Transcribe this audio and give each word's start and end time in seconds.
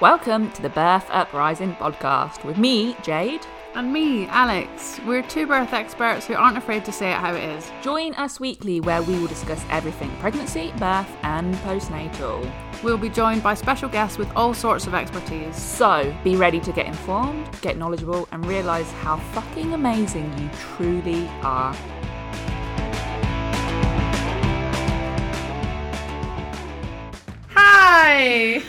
Welcome 0.00 0.50
to 0.52 0.62
the 0.62 0.70
Birth 0.70 1.04
Uprising 1.10 1.74
podcast 1.74 2.42
with 2.42 2.56
me, 2.56 2.96
Jade. 3.02 3.44
And 3.74 3.92
me, 3.92 4.26
Alex. 4.28 4.98
We're 5.06 5.20
two 5.20 5.46
birth 5.46 5.74
experts 5.74 6.26
who 6.26 6.32
aren't 6.32 6.56
afraid 6.56 6.86
to 6.86 6.92
say 6.92 7.10
it 7.10 7.18
how 7.18 7.34
it 7.34 7.44
is. 7.44 7.70
Join 7.82 8.14
us 8.14 8.40
weekly 8.40 8.80
where 8.80 9.02
we 9.02 9.18
will 9.18 9.26
discuss 9.26 9.62
everything 9.68 10.10
pregnancy, 10.18 10.72
birth, 10.78 11.06
and 11.22 11.54
postnatal. 11.56 12.50
We'll 12.82 12.96
be 12.96 13.10
joined 13.10 13.42
by 13.42 13.52
special 13.52 13.90
guests 13.90 14.16
with 14.16 14.34
all 14.34 14.54
sorts 14.54 14.86
of 14.86 14.94
expertise. 14.94 15.54
So 15.54 16.16
be 16.24 16.34
ready 16.34 16.60
to 16.60 16.72
get 16.72 16.86
informed, 16.86 17.50
get 17.60 17.76
knowledgeable, 17.76 18.26
and 18.32 18.46
realise 18.46 18.90
how 18.92 19.18
fucking 19.18 19.74
amazing 19.74 20.32
you 20.38 20.48
truly 20.78 21.28
are. 21.42 21.76
Hi! 27.50 28.62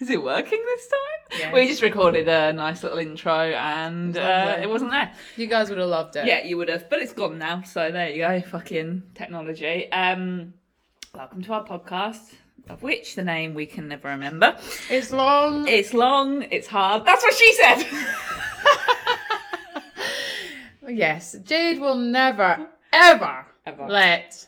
Is 0.00 0.08
it 0.08 0.22
working 0.22 0.62
this 0.64 0.88
time? 0.88 1.40
Yeah. 1.40 1.52
We 1.52 1.66
just 1.68 1.82
recorded 1.82 2.26
a 2.26 2.52
nice 2.54 2.82
little 2.82 2.98
intro 2.98 3.32
and 3.34 4.16
uh, 4.16 4.56
it 4.60 4.66
wasn't 4.68 4.92
there. 4.92 5.12
You 5.36 5.46
guys 5.46 5.68
would 5.68 5.76
have 5.78 5.88
loved 5.88 6.16
it. 6.16 6.24
Yeah, 6.26 6.42
you 6.42 6.56
would 6.56 6.68
have, 6.70 6.88
but 6.88 7.00
it's 7.00 7.12
gone 7.12 7.38
now. 7.38 7.62
So 7.62 7.90
there 7.90 8.08
you 8.08 8.18
go, 8.26 8.40
fucking 8.40 9.02
technology. 9.14 9.92
Um, 9.92 10.54
welcome 11.14 11.42
to 11.42 11.52
our 11.52 11.66
podcast, 11.66 12.32
of 12.70 12.82
which 12.82 13.14
the 13.14 13.22
name 13.24 13.52
we 13.52 13.66
can 13.66 13.88
never 13.88 14.08
remember. 14.08 14.56
It's 14.88 15.12
long. 15.12 15.68
It's 15.68 15.92
long, 15.92 16.42
it's 16.50 16.66
hard. 16.66 17.04
That's 17.04 17.22
what 17.22 17.34
she 17.34 17.52
said. 17.52 17.84
yes, 20.88 21.36
Jade 21.44 21.78
will 21.78 21.96
never, 21.96 22.68
ever, 22.92 23.46
Ever. 23.66 23.86
let 23.86 24.46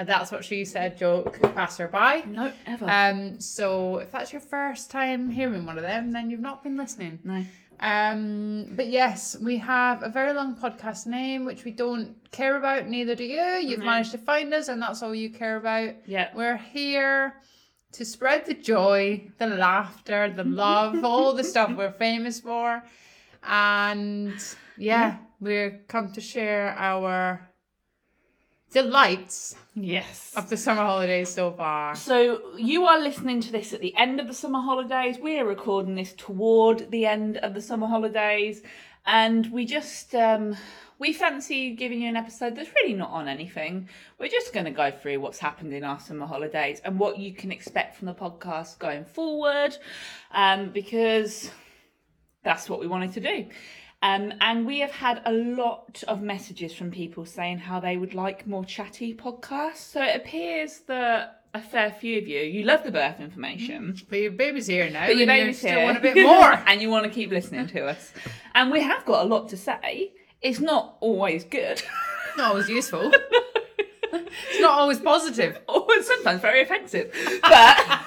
a 0.00 0.04
that's 0.04 0.30
what 0.32 0.44
she 0.44 0.64
said 0.64 0.96
joke 0.98 1.40
pass 1.54 1.76
her 1.78 1.88
by. 1.88 2.22
no, 2.26 2.52
ever. 2.66 2.86
Um, 2.88 3.40
so 3.40 3.98
if 3.98 4.10
that's 4.12 4.32
your 4.32 4.40
first 4.40 4.90
time 4.90 5.30
hearing 5.30 5.64
one 5.66 5.76
of 5.76 5.82
them, 5.84 6.10
then 6.12 6.30
you've 6.30 6.40
not 6.50 6.62
been 6.62 6.76
listening. 6.76 7.18
no. 7.24 7.44
Um, 7.82 8.66
but 8.76 8.88
yes, 8.88 9.36
we 9.40 9.56
have 9.56 10.02
a 10.02 10.10
very 10.10 10.34
long 10.34 10.54
podcast 10.54 11.06
name 11.06 11.46
which 11.46 11.64
we 11.64 11.70
don't 11.70 12.14
care 12.30 12.56
about, 12.58 12.86
neither 12.88 13.14
do 13.14 13.24
you. 13.24 13.42
You've 13.68 13.80
Mhm. 13.80 13.84
managed 13.86 14.12
to 14.12 14.18
find 14.18 14.52
us, 14.52 14.68
and 14.68 14.82
that's 14.82 15.02
all 15.02 15.14
you 15.14 15.30
care 15.30 15.56
about. 15.56 15.94
Yeah. 16.06 16.28
We're 16.34 16.58
here 16.58 17.36
to 17.92 18.04
spread 18.04 18.44
the 18.44 18.52
joy, 18.54 19.30
the 19.38 19.46
laughter, 19.46 20.28
the 20.30 20.44
love, 20.64 21.02
all 21.04 21.32
the 21.32 21.42
stuff 21.42 21.74
we're 21.74 21.90
famous 21.92 22.38
for. 22.40 22.82
And 23.42 24.34
yeah, 24.76 25.16
we're 25.40 25.80
come 25.88 26.12
to 26.12 26.20
share 26.20 26.74
our 26.78 27.48
delights 28.72 29.56
Yes. 29.74 30.32
of 30.36 30.48
the 30.48 30.56
summer 30.56 30.82
holidays 30.82 31.28
so 31.28 31.50
far. 31.52 31.94
So 31.94 32.54
you 32.56 32.84
are 32.86 33.00
listening 33.00 33.40
to 33.42 33.52
this 33.52 33.72
at 33.72 33.80
the 33.80 33.96
end 33.96 34.20
of 34.20 34.26
the 34.26 34.34
summer 34.34 34.60
holidays. 34.60 35.18
We 35.18 35.38
are 35.38 35.44
recording 35.44 35.94
this 35.94 36.12
toward 36.14 36.90
the 36.90 37.06
end 37.06 37.36
of 37.38 37.54
the 37.54 37.62
summer 37.62 37.86
holidays, 37.86 38.62
and 39.06 39.50
we 39.52 39.64
just 39.66 40.14
um, 40.14 40.56
we 40.98 41.12
fancy 41.12 41.74
giving 41.74 42.02
you 42.02 42.08
an 42.08 42.16
episode 42.16 42.54
that's 42.56 42.70
really 42.74 42.94
not 42.94 43.10
on 43.10 43.26
anything. 43.26 43.88
We're 44.18 44.28
just 44.28 44.52
going 44.52 44.66
to 44.66 44.70
go 44.70 44.90
through 44.90 45.18
what's 45.20 45.38
happened 45.38 45.72
in 45.72 45.82
our 45.82 45.98
summer 45.98 46.26
holidays 46.26 46.80
and 46.84 46.98
what 46.98 47.18
you 47.18 47.32
can 47.32 47.50
expect 47.50 47.96
from 47.96 48.06
the 48.06 48.14
podcast 48.14 48.78
going 48.78 49.04
forward, 49.04 49.76
um, 50.32 50.70
because 50.70 51.50
that's 52.44 52.68
what 52.68 52.80
we 52.80 52.86
wanted 52.86 53.12
to 53.14 53.20
do. 53.20 53.46
Um, 54.02 54.32
and 54.40 54.66
we 54.66 54.80
have 54.80 54.92
had 54.92 55.20
a 55.26 55.32
lot 55.32 56.02
of 56.08 56.22
messages 56.22 56.72
from 56.72 56.90
people 56.90 57.26
saying 57.26 57.58
how 57.58 57.80
they 57.80 57.96
would 57.98 58.14
like 58.14 58.46
more 58.46 58.64
chatty 58.64 59.14
podcasts. 59.14 59.76
So 59.92 60.02
it 60.02 60.16
appears 60.16 60.80
that 60.86 61.42
a 61.52 61.60
fair 61.60 61.90
few 61.90 62.16
of 62.18 62.26
you, 62.26 62.40
you 62.40 62.64
love 62.64 62.82
the 62.84 62.92
birth 62.92 63.20
information, 63.20 63.96
But 64.08 64.20
your 64.20 64.30
baby's 64.30 64.68
here 64.68 64.88
now, 64.88 65.06
but 65.06 65.16
your 65.16 65.26
baby's 65.26 65.58
still 65.58 65.72
here. 65.76 65.84
want 65.84 65.98
a 65.98 66.00
bit 66.00 66.16
more. 66.16 66.52
and 66.66 66.80
you 66.80 66.88
want 66.88 67.04
to 67.04 67.10
keep 67.10 67.30
listening 67.30 67.66
to 67.68 67.86
us. 67.88 68.12
And 68.54 68.70
we 68.70 68.80
have 68.82 69.04
got 69.04 69.24
a 69.26 69.28
lot 69.28 69.48
to 69.50 69.56
say. 69.56 70.12
It's 70.40 70.60
not 70.60 70.96
always 71.00 71.44
good. 71.44 71.82
not 72.38 72.52
always 72.52 72.68
useful. 72.70 73.12
it's 74.12 74.60
not 74.60 74.78
always 74.78 74.98
positive. 75.00 75.58
or 75.68 75.86
sometimes 76.02 76.40
very 76.40 76.62
offensive. 76.62 77.12
But 77.42 78.00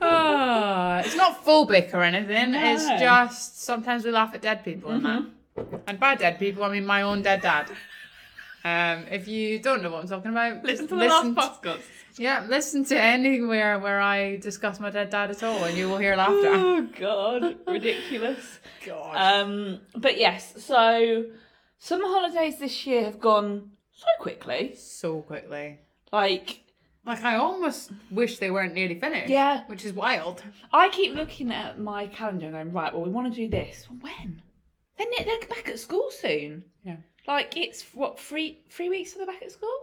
Ah, 0.00 1.00
it's 1.00 1.16
not 1.16 1.35
phobic 1.46 1.94
or 1.94 2.02
anything. 2.02 2.54
It's 2.54 2.86
just 2.86 3.62
sometimes 3.62 4.04
we 4.04 4.10
laugh 4.10 4.34
at 4.34 4.42
dead 4.42 4.64
people 4.64 4.90
and 4.90 5.04
that. 5.04 5.22
And 5.86 5.98
by 5.98 6.14
dead 6.16 6.38
people, 6.38 6.64
I 6.64 6.70
mean 6.70 6.84
my 6.86 7.02
own 7.02 7.22
dead 7.22 7.42
dad. 7.42 7.70
Um, 8.64 9.04
if 9.10 9.28
you 9.28 9.60
don't 9.60 9.82
know 9.82 9.90
what 9.90 10.02
I'm 10.02 10.08
talking 10.08 10.32
about, 10.32 10.64
listen 10.64 10.88
to 10.88 10.94
the 10.96 11.00
listen 11.00 11.34
last 11.34 11.62
podcast. 11.62 11.82
yeah, 12.18 12.44
listen 12.48 12.84
to 12.86 13.00
anywhere 13.00 13.78
where 13.78 14.00
I 14.00 14.38
discuss 14.38 14.80
my 14.80 14.90
dead 14.90 15.10
dad 15.10 15.30
at 15.30 15.42
all, 15.44 15.62
and 15.64 15.76
you 15.78 15.88
will 15.88 15.98
hear 15.98 16.16
laughter. 16.16 16.52
Oh 16.52 16.88
god, 16.98 17.56
ridiculous. 17.66 18.58
God. 18.84 19.14
Um, 19.14 19.80
but 19.94 20.18
yes, 20.18 20.54
so 20.64 21.26
summer 21.78 22.06
holidays 22.06 22.58
this 22.58 22.86
year 22.86 23.04
have 23.04 23.20
gone 23.20 23.70
so 23.92 24.06
quickly. 24.20 24.74
so 24.74 25.20
quickly. 25.22 25.78
Like, 26.12 26.60
Like 27.06 27.22
I 27.24 27.36
almost 27.36 27.92
wish 28.10 28.38
they 28.38 28.50
weren't 28.50 28.74
nearly 28.74 28.98
finished. 28.98 29.30
Yeah. 29.30 29.62
which 29.68 29.84
is 29.84 29.92
wild. 29.92 30.42
I 30.72 30.88
keep 30.88 31.14
looking 31.14 31.52
at 31.52 31.78
my 31.78 32.08
calendar 32.08 32.46
and 32.46 32.54
going, 32.54 32.72
right, 32.72 32.92
well, 32.92 33.04
we 33.04 33.10
want 33.10 33.32
to 33.32 33.40
do 33.40 33.48
this. 33.48 33.86
When? 34.00 34.42
They're, 34.98 35.06
they're 35.24 35.48
back 35.48 35.68
at 35.68 35.78
school 35.78 36.08
soon. 36.10 36.64
Yeah. 36.84 36.96
Like, 37.28 37.56
it's 37.56 37.82
what, 37.94 38.18
three 38.18 38.60
three 38.70 38.88
weeks 38.88 39.12
till 39.12 39.24
they're 39.24 39.32
back 39.34 39.42
at 39.42 39.52
school? 39.52 39.78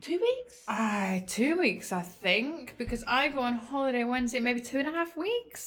Two 0.00 0.18
weeks? 0.18 0.62
Aye, 0.68 1.24
two 1.26 1.58
weeks, 1.58 1.92
I 1.92 2.00
think, 2.00 2.74
because 2.78 3.04
I 3.06 3.28
go 3.28 3.40
on 3.40 3.54
holiday 3.54 4.04
Wednesday, 4.04 4.40
maybe 4.40 4.60
two 4.60 4.78
and 4.78 4.88
a 4.88 4.92
half 4.92 5.14
weeks, 5.16 5.62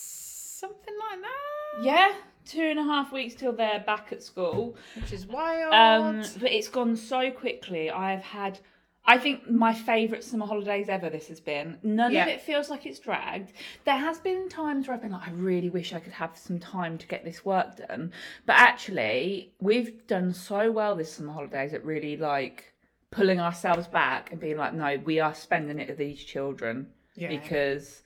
something 0.59 0.93
like 1.11 1.21
that. 1.21 1.85
Yeah, 1.85 2.13
two 2.45 2.63
and 2.63 2.79
a 2.79 2.83
half 2.83 3.11
weeks 3.11 3.35
till 3.35 3.53
they're 3.53 3.83
back 3.85 4.07
at 4.11 4.23
school. 4.23 4.75
which 4.95 5.13
is 5.13 5.27
wild. 5.27 5.73
Um, 5.73 6.23
but 6.39 6.51
it's 6.51 6.67
gone 6.67 6.95
so 6.95 7.29
quickly. 7.29 7.91
I've 7.91 8.23
had, 8.23 8.59
I 9.05 9.17
think, 9.17 9.49
my 9.49 9.73
favourite 9.73 10.23
summer 10.23 10.45
holidays 10.45 10.87
ever. 10.87 11.09
This 11.09 11.27
has 11.27 11.39
been. 11.41 11.77
None 11.83 12.13
Yeah. 12.13 12.23
of 12.23 12.29
it 12.29 12.41
feels 12.41 12.69
like 12.69 12.85
it's 12.85 12.99
dragged. 12.99 13.51
There 13.83 13.97
has 13.97 14.19
been 14.19 14.47
times 14.47 14.87
where 14.87 14.95
I've 14.95 15.01
been 15.01 15.11
like, 15.11 15.27
I 15.27 15.31
really 15.31 15.69
wish 15.69 15.91
I 15.93 15.99
could 15.99 16.13
have 16.13 16.37
some 16.37 16.57
time 16.57 16.97
to 16.97 17.07
get 17.07 17.25
this 17.25 17.43
work 17.43 17.75
done. 17.87 18.13
But 18.45 18.55
actually, 18.57 19.53
we've 19.59 20.07
done 20.07 20.33
so 20.33 20.71
well 20.71 20.95
this 20.95 21.11
summer 21.13 21.33
holidays 21.33 21.73
at 21.73 21.83
really 21.83 22.15
like 22.15 22.73
pulling 23.11 23.41
ourselves 23.41 23.87
back 23.87 24.31
and 24.31 24.39
being 24.39 24.57
like, 24.57 24.73
no, 24.73 24.97
we 25.03 25.19
are 25.19 25.33
spending 25.35 25.79
it 25.79 25.89
with 25.89 25.97
these 25.97 26.23
children 26.23 26.87
yeah. 27.15 27.27
because. 27.29 28.03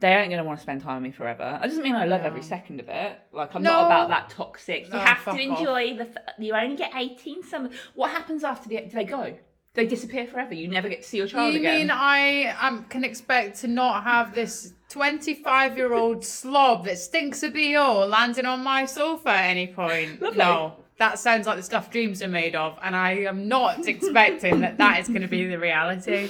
They 0.00 0.14
aren't 0.14 0.30
going 0.30 0.38
to 0.38 0.44
want 0.44 0.58
to 0.58 0.62
spend 0.62 0.80
time 0.80 1.02
with 1.02 1.12
me 1.12 1.14
forever. 1.14 1.58
That 1.60 1.68
doesn't 1.68 1.82
mean 1.82 1.94
I 1.94 2.06
love 2.06 2.22
No. 2.22 2.28
every 2.28 2.40
second 2.42 2.80
of 2.80 2.88
it. 2.88 3.20
Like 3.32 3.54
I'm 3.54 3.62
No. 3.62 3.70
not 3.72 3.84
about 3.86 4.08
that 4.08 4.30
toxic. 4.30 4.86
You 4.86 4.98
have 4.98 5.22
to 5.24 5.30
off. 5.32 5.38
enjoy 5.38 5.94
the. 5.98 6.04
F- 6.08 6.34
you 6.38 6.54
only 6.54 6.74
get 6.74 6.92
18 6.96 7.42
summer. 7.42 7.68
What 7.94 8.10
happens 8.10 8.42
after 8.42 8.70
the? 8.70 8.80
Do 8.80 8.88
they 8.96 9.04
go? 9.04 9.36
They 9.74 9.86
disappear 9.86 10.26
forever. 10.26 10.52
You 10.52 10.66
never 10.66 10.88
get 10.88 11.02
to 11.02 11.08
see 11.08 11.18
your 11.18 11.28
child 11.28 11.54
you 11.54 11.60
again. 11.60 11.78
mean 11.78 11.90
I 11.92 12.46
um, 12.60 12.84
can 12.84 13.04
expect 13.04 13.60
to 13.60 13.68
not 13.68 14.02
have 14.02 14.34
this 14.34 14.72
25 14.88 15.76
year 15.76 15.94
old 15.94 16.24
slob 16.24 16.86
that 16.86 16.98
stinks 16.98 17.44
of 17.44 17.54
BO 17.54 18.04
landing 18.08 18.46
on 18.46 18.64
my 18.64 18.84
sofa 18.84 19.28
at 19.30 19.44
any 19.50 19.68
point? 19.68 20.20
Lovely. 20.20 20.38
No. 20.38 20.74
That 20.98 21.18
sounds 21.20 21.46
like 21.46 21.56
the 21.56 21.62
stuff 21.62 21.90
dreams 21.90 22.20
are 22.22 22.28
made 22.28 22.54
of, 22.54 22.78
and 22.82 22.94
I 22.94 23.12
am 23.20 23.48
not 23.48 23.86
expecting 23.88 24.60
that 24.60 24.76
that 24.78 25.00
is 25.00 25.08
going 25.08 25.22
to 25.22 25.28
be 25.28 25.46
the 25.46 25.58
reality. 25.58 26.28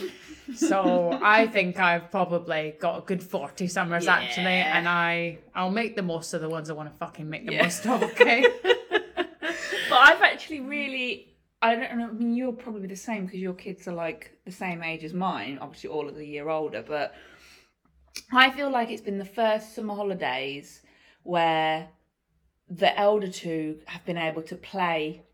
So 0.54 1.18
I 1.22 1.46
think 1.48 1.80
I've 1.80 2.10
probably 2.10 2.74
got 2.78 2.98
a 2.98 3.00
good 3.00 3.20
40 3.22 3.66
summers 3.66 4.06
actually, 4.06 4.46
and 4.46 4.88
I, 4.88 5.38
I'll 5.56 5.70
make 5.70 5.96
the 5.96 6.02
most 6.02 6.34
of 6.34 6.40
the 6.40 6.48
ones 6.48 6.70
I 6.70 6.74
want 6.74 6.88
to 6.92 6.96
fucking 6.98 7.28
make 7.28 7.46
the 7.46 7.54
Yeah. 7.54 7.62
most 7.64 7.84
of, 7.86 8.02
okay? 8.02 8.46
but 9.14 9.98
I've 9.98 10.22
actually 10.22 10.60
really. 10.60 11.29
I 11.62 11.74
don't 11.74 11.98
know. 11.98 12.08
I 12.08 12.12
mean, 12.12 12.34
you're 12.34 12.52
probably 12.52 12.86
the 12.86 12.96
same 12.96 13.26
because 13.26 13.40
your 13.40 13.54
kids 13.54 13.86
are 13.86 13.94
like 13.94 14.38
the 14.44 14.52
same 14.52 14.82
age 14.82 15.04
as 15.04 15.12
mine. 15.12 15.58
Obviously, 15.60 15.90
all 15.90 16.08
of 16.08 16.16
a 16.16 16.24
year 16.24 16.48
older. 16.48 16.82
But 16.86 17.14
I 18.32 18.50
feel 18.50 18.70
like 18.70 18.90
it's 18.90 19.02
been 19.02 19.18
the 19.18 19.24
first 19.24 19.74
summer 19.74 19.94
holidays 19.94 20.82
where 21.22 21.88
the 22.68 22.98
elder 22.98 23.28
two 23.28 23.80
have 23.86 24.04
been 24.04 24.16
able 24.16 24.42
to 24.42 24.56
play 24.56 25.24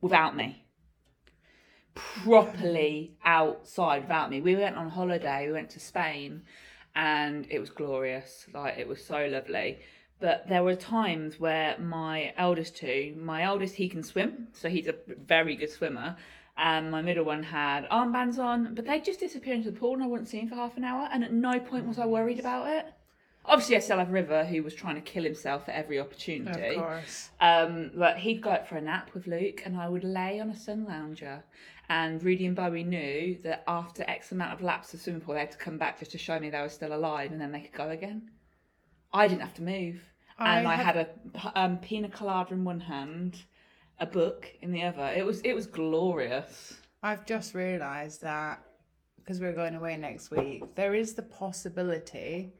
without 0.00 0.36
me 0.36 0.66
properly 1.96 3.16
outside 3.24 4.02
without 4.02 4.30
me. 4.30 4.40
We 4.40 4.54
went 4.54 4.76
on 4.76 4.90
holiday, 4.90 5.46
we 5.46 5.52
went 5.52 5.70
to 5.70 5.80
Spain 5.80 6.42
and 6.94 7.46
it 7.50 7.58
was 7.58 7.70
glorious. 7.70 8.46
Like 8.52 8.78
it 8.78 8.86
was 8.86 9.04
so 9.04 9.26
lovely. 9.26 9.78
But 10.18 10.48
there 10.48 10.62
were 10.62 10.74
times 10.74 11.38
where 11.38 11.78
my 11.78 12.32
eldest 12.36 12.76
two, 12.76 13.14
my 13.18 13.42
eldest 13.42 13.74
he 13.74 13.88
can 13.88 14.02
swim, 14.02 14.48
so 14.52 14.68
he's 14.68 14.88
a 14.88 14.94
very 15.06 15.56
good 15.56 15.70
swimmer. 15.70 16.16
And 16.56 16.90
my 16.90 17.02
middle 17.02 17.24
one 17.24 17.42
had 17.42 17.86
armbands 17.90 18.38
on, 18.38 18.74
but 18.74 18.86
they 18.86 18.98
just 19.00 19.20
disappeared 19.20 19.58
into 19.58 19.70
the 19.70 19.78
pool 19.78 19.92
and 19.92 20.02
I 20.02 20.06
wouldn't 20.06 20.28
see 20.28 20.38
him 20.38 20.48
for 20.48 20.54
half 20.54 20.78
an 20.78 20.84
hour. 20.84 21.06
And 21.12 21.22
at 21.22 21.32
no 21.32 21.60
point 21.60 21.86
was 21.86 21.98
I 21.98 22.06
worried 22.06 22.40
about 22.40 22.68
it. 22.68 22.86
Obviously, 23.48 23.76
I 23.76 23.80
still 23.80 23.98
have 23.98 24.10
River, 24.10 24.44
who 24.44 24.62
was 24.62 24.74
trying 24.74 24.96
to 24.96 25.00
kill 25.00 25.22
himself 25.22 25.68
at 25.68 25.76
every 25.76 26.00
opportunity. 26.00 26.74
Of 26.74 26.82
course. 26.82 27.30
Um, 27.40 27.92
but 27.94 28.16
he'd 28.18 28.42
go 28.42 28.50
out 28.50 28.66
for 28.66 28.76
a 28.76 28.80
nap 28.80 29.10
with 29.14 29.28
Luke, 29.28 29.62
and 29.64 29.76
I 29.76 29.88
would 29.88 30.02
lay 30.02 30.40
on 30.40 30.50
a 30.50 30.56
sun 30.56 30.84
lounger. 30.84 31.44
And 31.88 32.20
Rudy 32.24 32.46
and 32.46 32.56
Bowie 32.56 32.82
knew 32.82 33.38
that 33.44 33.62
after 33.68 34.04
X 34.08 34.32
amount 34.32 34.54
of 34.54 34.62
laps 34.62 34.94
of 34.94 35.00
swimming 35.00 35.20
pool, 35.20 35.34
they 35.34 35.40
had 35.40 35.52
to 35.52 35.58
come 35.58 35.78
back 35.78 36.00
just 36.00 36.10
to 36.12 36.18
show 36.18 36.40
me 36.40 36.50
they 36.50 36.60
were 36.60 36.68
still 36.68 36.92
alive, 36.92 37.30
and 37.30 37.40
then 37.40 37.52
they 37.52 37.60
could 37.60 37.72
go 37.72 37.90
again. 37.90 38.30
I 39.16 39.28
didn't 39.28 39.40
have 39.42 39.54
to 39.54 39.62
move, 39.62 40.02
and 40.38 40.68
I 40.68 40.72
I, 40.72 40.76
had- 40.76 40.96
had 40.96 41.08
a 41.34 41.60
um, 41.60 41.78
pina 41.78 42.08
colada 42.08 42.52
in 42.52 42.64
one 42.64 42.80
hand, 42.80 43.44
a 43.98 44.06
book 44.06 44.46
in 44.60 44.72
the 44.72 44.82
other. 44.82 45.06
It 45.16 45.24
was 45.24 45.40
it 45.40 45.54
was 45.54 45.66
glorious. 45.66 46.74
I've 47.02 47.24
just 47.24 47.54
realised 47.54 48.22
that 48.22 48.62
because 49.16 49.40
we're 49.40 49.54
going 49.54 49.74
away 49.74 49.96
next 49.96 50.30
week, 50.30 50.74
there 50.74 50.94
is 50.94 51.14
the 51.14 51.22
possibility 51.22 52.52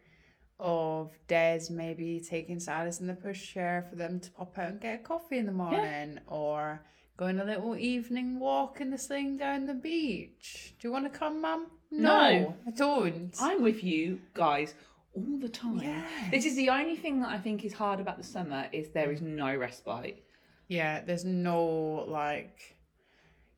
of 0.59 1.13
Des 1.29 1.65
maybe 1.71 2.21
taking 2.21 2.59
Silas 2.59 3.01
in 3.01 3.07
the 3.07 3.13
pushchair 3.13 3.89
for 3.91 3.97
them 3.97 4.19
to 4.21 4.31
pop 4.31 4.57
out 4.59 4.71
and 4.71 4.81
get 4.81 5.01
a 5.01 5.03
coffee 5.03 5.37
in 5.39 5.47
the 5.47 5.53
morning 5.53 6.19
or 6.27 6.83
going 7.19 7.39
a 7.39 7.45
little 7.45 7.77
evening 7.77 8.41
walk 8.41 8.81
in 8.81 8.91
the 8.91 8.99
sling 8.99 9.37
down 9.37 9.67
the 9.67 9.75
beach. 9.75 10.75
Do 10.79 10.89
you 10.89 10.93
want 10.93 11.11
to 11.13 11.19
come, 11.19 11.43
Mum? 11.43 11.67
No. 11.91 12.55
I 12.67 12.71
don't. 12.71 13.35
I'm 13.41 13.63
with 13.63 13.85
you 13.85 14.21
guys 14.35 14.75
all 15.17 15.39
the 15.41 15.49
time. 15.49 16.05
This 16.31 16.45
is 16.45 16.57
the 16.57 16.69
only 16.71 16.97
thing 16.97 17.21
that 17.21 17.31
I 17.31 17.39
think 17.39 17.65
is 17.65 17.73
hard 17.73 18.01
about 18.01 18.17
the 18.19 18.25
summer 18.25 18.67
is 18.73 18.91
there 18.91 19.11
is 19.11 19.21
no 19.23 19.55
respite. 19.57 20.23
Yeah, 20.69 21.01
there's 21.07 21.25
no 21.25 22.05
like 22.09 22.77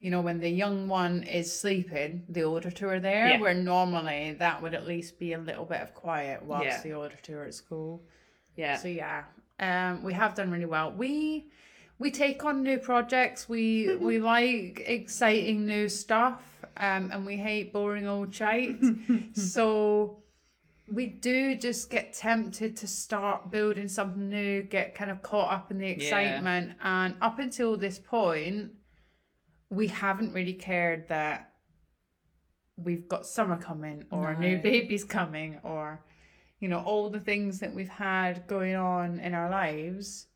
you 0.00 0.12
know, 0.12 0.20
when 0.20 0.38
the 0.38 0.48
young 0.48 0.86
one 0.86 1.24
is 1.24 1.52
sleeping, 1.52 2.22
the 2.28 2.42
older 2.42 2.70
two 2.70 2.88
are 2.88 3.00
there, 3.00 3.30
Yeah. 3.30 3.40
where 3.40 3.52
normally 3.54 4.36
that 4.38 4.62
would 4.62 4.72
at 4.72 4.86
least 4.86 5.18
be 5.18 5.32
a 5.32 5.38
little 5.38 5.64
bit 5.64 5.80
of 5.80 5.92
quiet 5.92 6.40
whilst 6.44 6.66
Yeah. 6.66 6.80
the 6.82 6.92
older 6.92 7.16
two 7.20 7.36
are 7.36 7.44
at 7.46 7.54
school. 7.54 8.04
Yeah. 8.54 8.76
So 8.76 8.86
yeah, 8.86 9.24
um, 9.58 10.04
we 10.04 10.12
have 10.12 10.36
done 10.36 10.50
really 10.52 10.66
well. 10.66 10.92
We 10.92 11.50
we 11.98 12.12
take 12.12 12.44
on 12.44 12.62
new 12.62 12.78
projects. 12.78 13.48
We 13.48 13.96
we 14.08 14.20
like 14.20 14.84
exciting 14.86 15.66
new 15.66 15.88
stuff, 15.88 16.40
um, 16.76 17.10
and 17.12 17.26
we 17.26 17.36
hate 17.36 17.72
boring 17.72 18.06
old 18.06 18.32
shite. 18.32 18.76
so 19.32 20.22
we 20.92 21.06
do 21.06 21.54
just 21.54 21.90
get 21.90 22.12
tempted 22.12 22.76
to 22.78 22.86
start 22.86 23.50
building 23.50 23.88
something 23.88 24.28
new, 24.28 24.62
get 24.62 24.94
kind 24.94 25.10
of 25.10 25.22
caught 25.22 25.52
up 25.52 25.70
in 25.70 25.78
the 25.78 25.88
excitement, 25.88 26.72
and 26.82 27.14
up 27.20 27.38
until 27.38 27.76
this 27.76 27.98
point, 27.98 28.72
we 29.70 29.88
haven't 29.88 30.32
really 30.32 30.54
cared 30.54 31.08
that 31.08 31.52
we've 32.76 33.08
got 33.08 33.26
summer 33.26 33.56
coming 33.56 34.04
or 34.10 34.30
a 34.30 34.38
new 34.38 34.56
baby's 34.58 35.04
coming 35.04 35.58
or 35.62 36.00
you 36.60 36.68
know 36.68 36.80
all 36.80 37.10
the 37.10 37.20
things 37.20 37.58
that 37.58 37.74
we've 37.74 37.88
had 37.88 38.46
going 38.46 38.76
on 38.76 39.18
in 39.20 39.34
our 39.34 39.50
lives. 39.50 40.26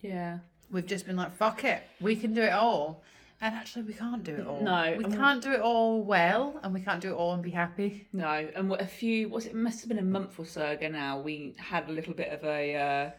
Yeah. 0.00 0.38
we've 0.70 0.86
just 0.86 1.06
been 1.06 1.16
like 1.16 1.36
fuck 1.36 1.64
it 1.64 1.82
we 2.00 2.14
can 2.16 2.32
do 2.32 2.42
it 2.42 2.52
all 2.52 3.02
and 3.40 3.54
actually 3.54 3.82
we 3.82 3.92
can't 3.92 4.24
do 4.24 4.34
it 4.34 4.46
all 4.46 4.62
No, 4.62 4.94
we 4.98 5.04
can't 5.04 5.42
do 5.42 5.52
it 5.52 5.60
all 5.60 6.02
well 6.02 6.58
and 6.62 6.74
we 6.74 6.80
can't 6.80 7.00
do 7.00 7.10
it 7.10 7.14
all 7.14 7.32
and 7.34 7.42
be 7.42 7.50
happy 7.50 8.06
No, 8.12 8.48
and 8.56 8.68
what- 8.68 8.80
a 8.80 8.86
few 8.86 9.28
was 9.28 9.46
it 9.46 9.54
must 9.54 9.80
have 9.80 9.88
been 9.88 9.98
a 9.98 10.02
month 10.02 10.38
or 10.38 10.44
so 10.46 10.66
ago 10.70 10.88
now. 10.88 11.20
We 11.20 11.54
had 11.56 11.88
a 11.88 11.92
little 11.92 12.14
bit 12.14 12.30
of 12.32 12.42
a 12.44 12.74
uh, 12.76 13.10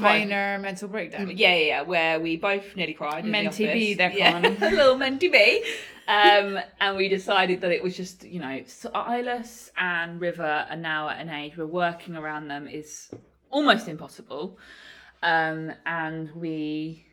minor 0.00 0.58
mental 0.60 0.88
breakdown 0.88 1.28
yeah, 1.36 1.54
yeah, 1.54 1.66
yeah, 1.66 1.82
where 1.82 2.20
we 2.20 2.36
both 2.36 2.76
nearly 2.76 2.94
cried. 2.94 3.24
in 3.24 3.32
the 3.32 3.38
B, 3.40 3.46
office. 3.46 3.96
they're 3.96 4.12
yeah, 4.12 4.38
a 4.46 4.70
little 4.70 4.96
mentee 4.96 5.30
B. 5.32 5.64
Um, 6.06 6.58
and 6.80 6.96
we 6.96 7.08
decided 7.08 7.60
that 7.60 7.70
it 7.72 7.82
was 7.82 7.96
just 7.96 8.24
you 8.24 8.40
know 8.40 8.62
Silas 8.66 9.70
and 9.76 10.20
River 10.20 10.66
are 10.70 10.76
now 10.76 11.08
at 11.08 11.20
an 11.20 11.28
age 11.28 11.56
where 11.56 11.66
working 11.66 12.16
around 12.16 12.48
them 12.48 12.66
is 12.68 13.10
almost 13.50 13.88
impossible. 13.88 14.56
Um, 15.22 15.72
and 15.84 16.30
we 16.36 17.04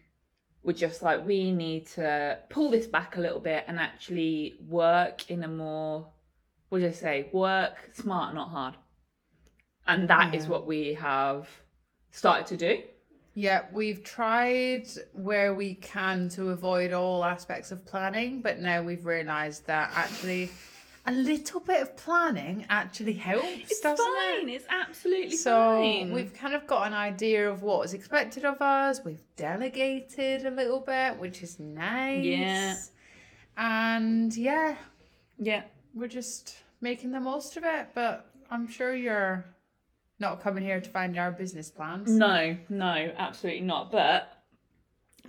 were 0.66 0.74
just 0.74 1.02
like 1.04 1.26
we 1.26 1.52
need 1.52 1.86
to 1.88 2.40
pull 2.50 2.70
this 2.72 2.88
back 2.88 3.18
a 3.18 3.22
little 3.22 3.40
bit 3.40 3.64
and 3.68 3.80
actually 3.80 4.56
work 4.68 5.30
in 5.30 5.44
a 5.44 5.48
more 5.48 6.08
what 6.70 6.80
did 6.80 6.90
I 6.90 6.94
say? 6.94 7.30
Work 7.32 7.92
smart, 7.94 8.34
not 8.34 8.50
hard. 8.50 8.76
And 9.88 10.08
that 10.10 10.34
is 10.34 10.46
Yeah. 10.46 10.50
what 10.50 10.66
we 10.66 10.96
have 10.96 11.48
started 12.12 12.48
to 12.48 12.58
do. 12.58 12.84
yeah 13.38 13.66
we've 13.74 14.02
tried 14.04 14.88
where 15.14 15.54
we 15.54 15.76
can 15.76 16.30
to 16.30 16.50
avoid 16.52 16.94
all 16.94 17.24
aspects 17.26 17.70
of 17.72 17.86
planning 17.86 18.42
but 18.42 18.60
now 18.60 18.82
we've 18.82 19.06
realized 19.06 19.68
that 19.68 19.92
actually 19.94 20.50
a 21.08 21.12
little 21.12 21.60
bit 21.60 21.82
of 21.82 21.96
planning 21.98 22.66
actually 22.70 23.14
helps 23.14 23.46
It's 23.48 23.80
doesn't 23.80 24.06
fine. 24.06 24.50
it 24.50 24.54
It's 24.54 24.66
absolutely 24.70 25.36
so 25.38 25.52
fine. 25.82 26.12
we've 26.12 26.34
kind 26.34 26.54
of 26.56 26.66
got 26.66 26.88
an 26.88 26.94
idea 26.94 27.50
of 27.50 27.62
what 27.62 27.86
is 27.86 27.94
expected 27.94 28.44
of 28.46 28.62
us. 28.62 29.02
We've 29.06 29.22
delegated 29.36 30.46
a 30.46 30.52
little 30.52 30.80
bit, 30.80 31.20
which 31.20 31.44
is 31.44 31.60
nice. 31.60 32.24
Yeah. 32.26 32.76
And 33.58 34.36
yeah, 34.36 34.76
yeah. 35.38 35.64
we're 35.94 36.08
just 36.08 36.56
making 36.82 37.12
the 37.12 37.20
most 37.20 37.56
of 37.58 37.64
it. 37.64 37.90
But 37.94 38.30
I'm 38.50 38.68
sure 38.68 38.96
you're 38.96 39.46
not 40.20 40.42
coming 40.42 40.64
here 40.64 40.82
to 40.82 40.90
find 40.90 41.18
our 41.18 41.32
business 41.32 41.70
plans. 41.70 42.10
No, 42.10 42.58
no, 42.70 43.12
absolutely 43.18 43.62
not. 43.62 43.92
But 43.92 44.32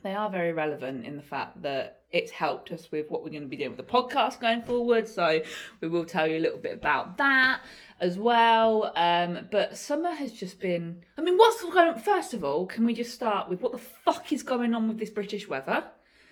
they 0.02 0.14
are 0.14 0.30
very 0.30 0.52
relevant 0.52 1.04
in 1.04 1.16
the 1.16 1.22
fact 1.22 1.62
that 1.62 1.95
it's 2.12 2.30
helped 2.30 2.70
us 2.72 2.90
with 2.92 3.10
what 3.10 3.22
we're 3.22 3.30
going 3.30 3.42
to 3.42 3.48
be 3.48 3.56
doing 3.56 3.76
with 3.76 3.84
the 3.84 3.92
podcast 3.92 4.40
going 4.40 4.62
forward. 4.62 5.08
So 5.08 5.42
we 5.80 5.88
will 5.88 6.04
tell 6.04 6.26
you 6.26 6.38
a 6.38 6.40
little 6.40 6.58
bit 6.58 6.74
about 6.74 7.18
that 7.18 7.60
as 8.00 8.18
well. 8.18 8.92
Um, 8.96 9.48
but 9.50 9.76
summer 9.76 10.10
has 10.10 10.32
just 10.32 10.60
been. 10.60 11.02
I 11.18 11.20
mean, 11.22 11.36
what's 11.36 11.62
going 11.62 11.88
on? 11.88 11.98
First 11.98 12.32
of 12.34 12.44
all, 12.44 12.66
can 12.66 12.86
we 12.86 12.94
just 12.94 13.12
start 13.12 13.48
with 13.48 13.60
what 13.60 13.72
the 13.72 13.78
fuck 13.78 14.32
is 14.32 14.42
going 14.42 14.74
on 14.74 14.88
with 14.88 14.98
this 14.98 15.10
British 15.10 15.48
weather? 15.48 15.84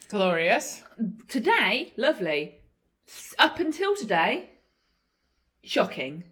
Glorious. 0.09 0.83
Today, 1.29 1.93
lovely. 1.97 2.59
Up 3.39 3.59
until 3.59 3.95
today, 3.97 4.51
shocking. 5.63 6.25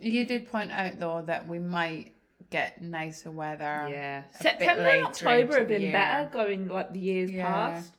You 0.00 0.24
did 0.24 0.50
point 0.50 0.70
out 0.72 0.98
though 0.98 1.22
that 1.26 1.48
we 1.48 1.58
might 1.58 2.12
get 2.50 2.82
nicer 2.82 3.30
weather. 3.30 3.88
Yeah, 3.90 4.22
September 4.40 4.82
and 4.88 5.06
October 5.06 5.58
have 5.58 5.68
been 5.68 5.92
better 5.92 6.28
going 6.32 6.68
like 6.68 6.92
the 6.92 6.98
years 6.98 7.30
Yeah. 7.30 7.46
past. 7.46 7.92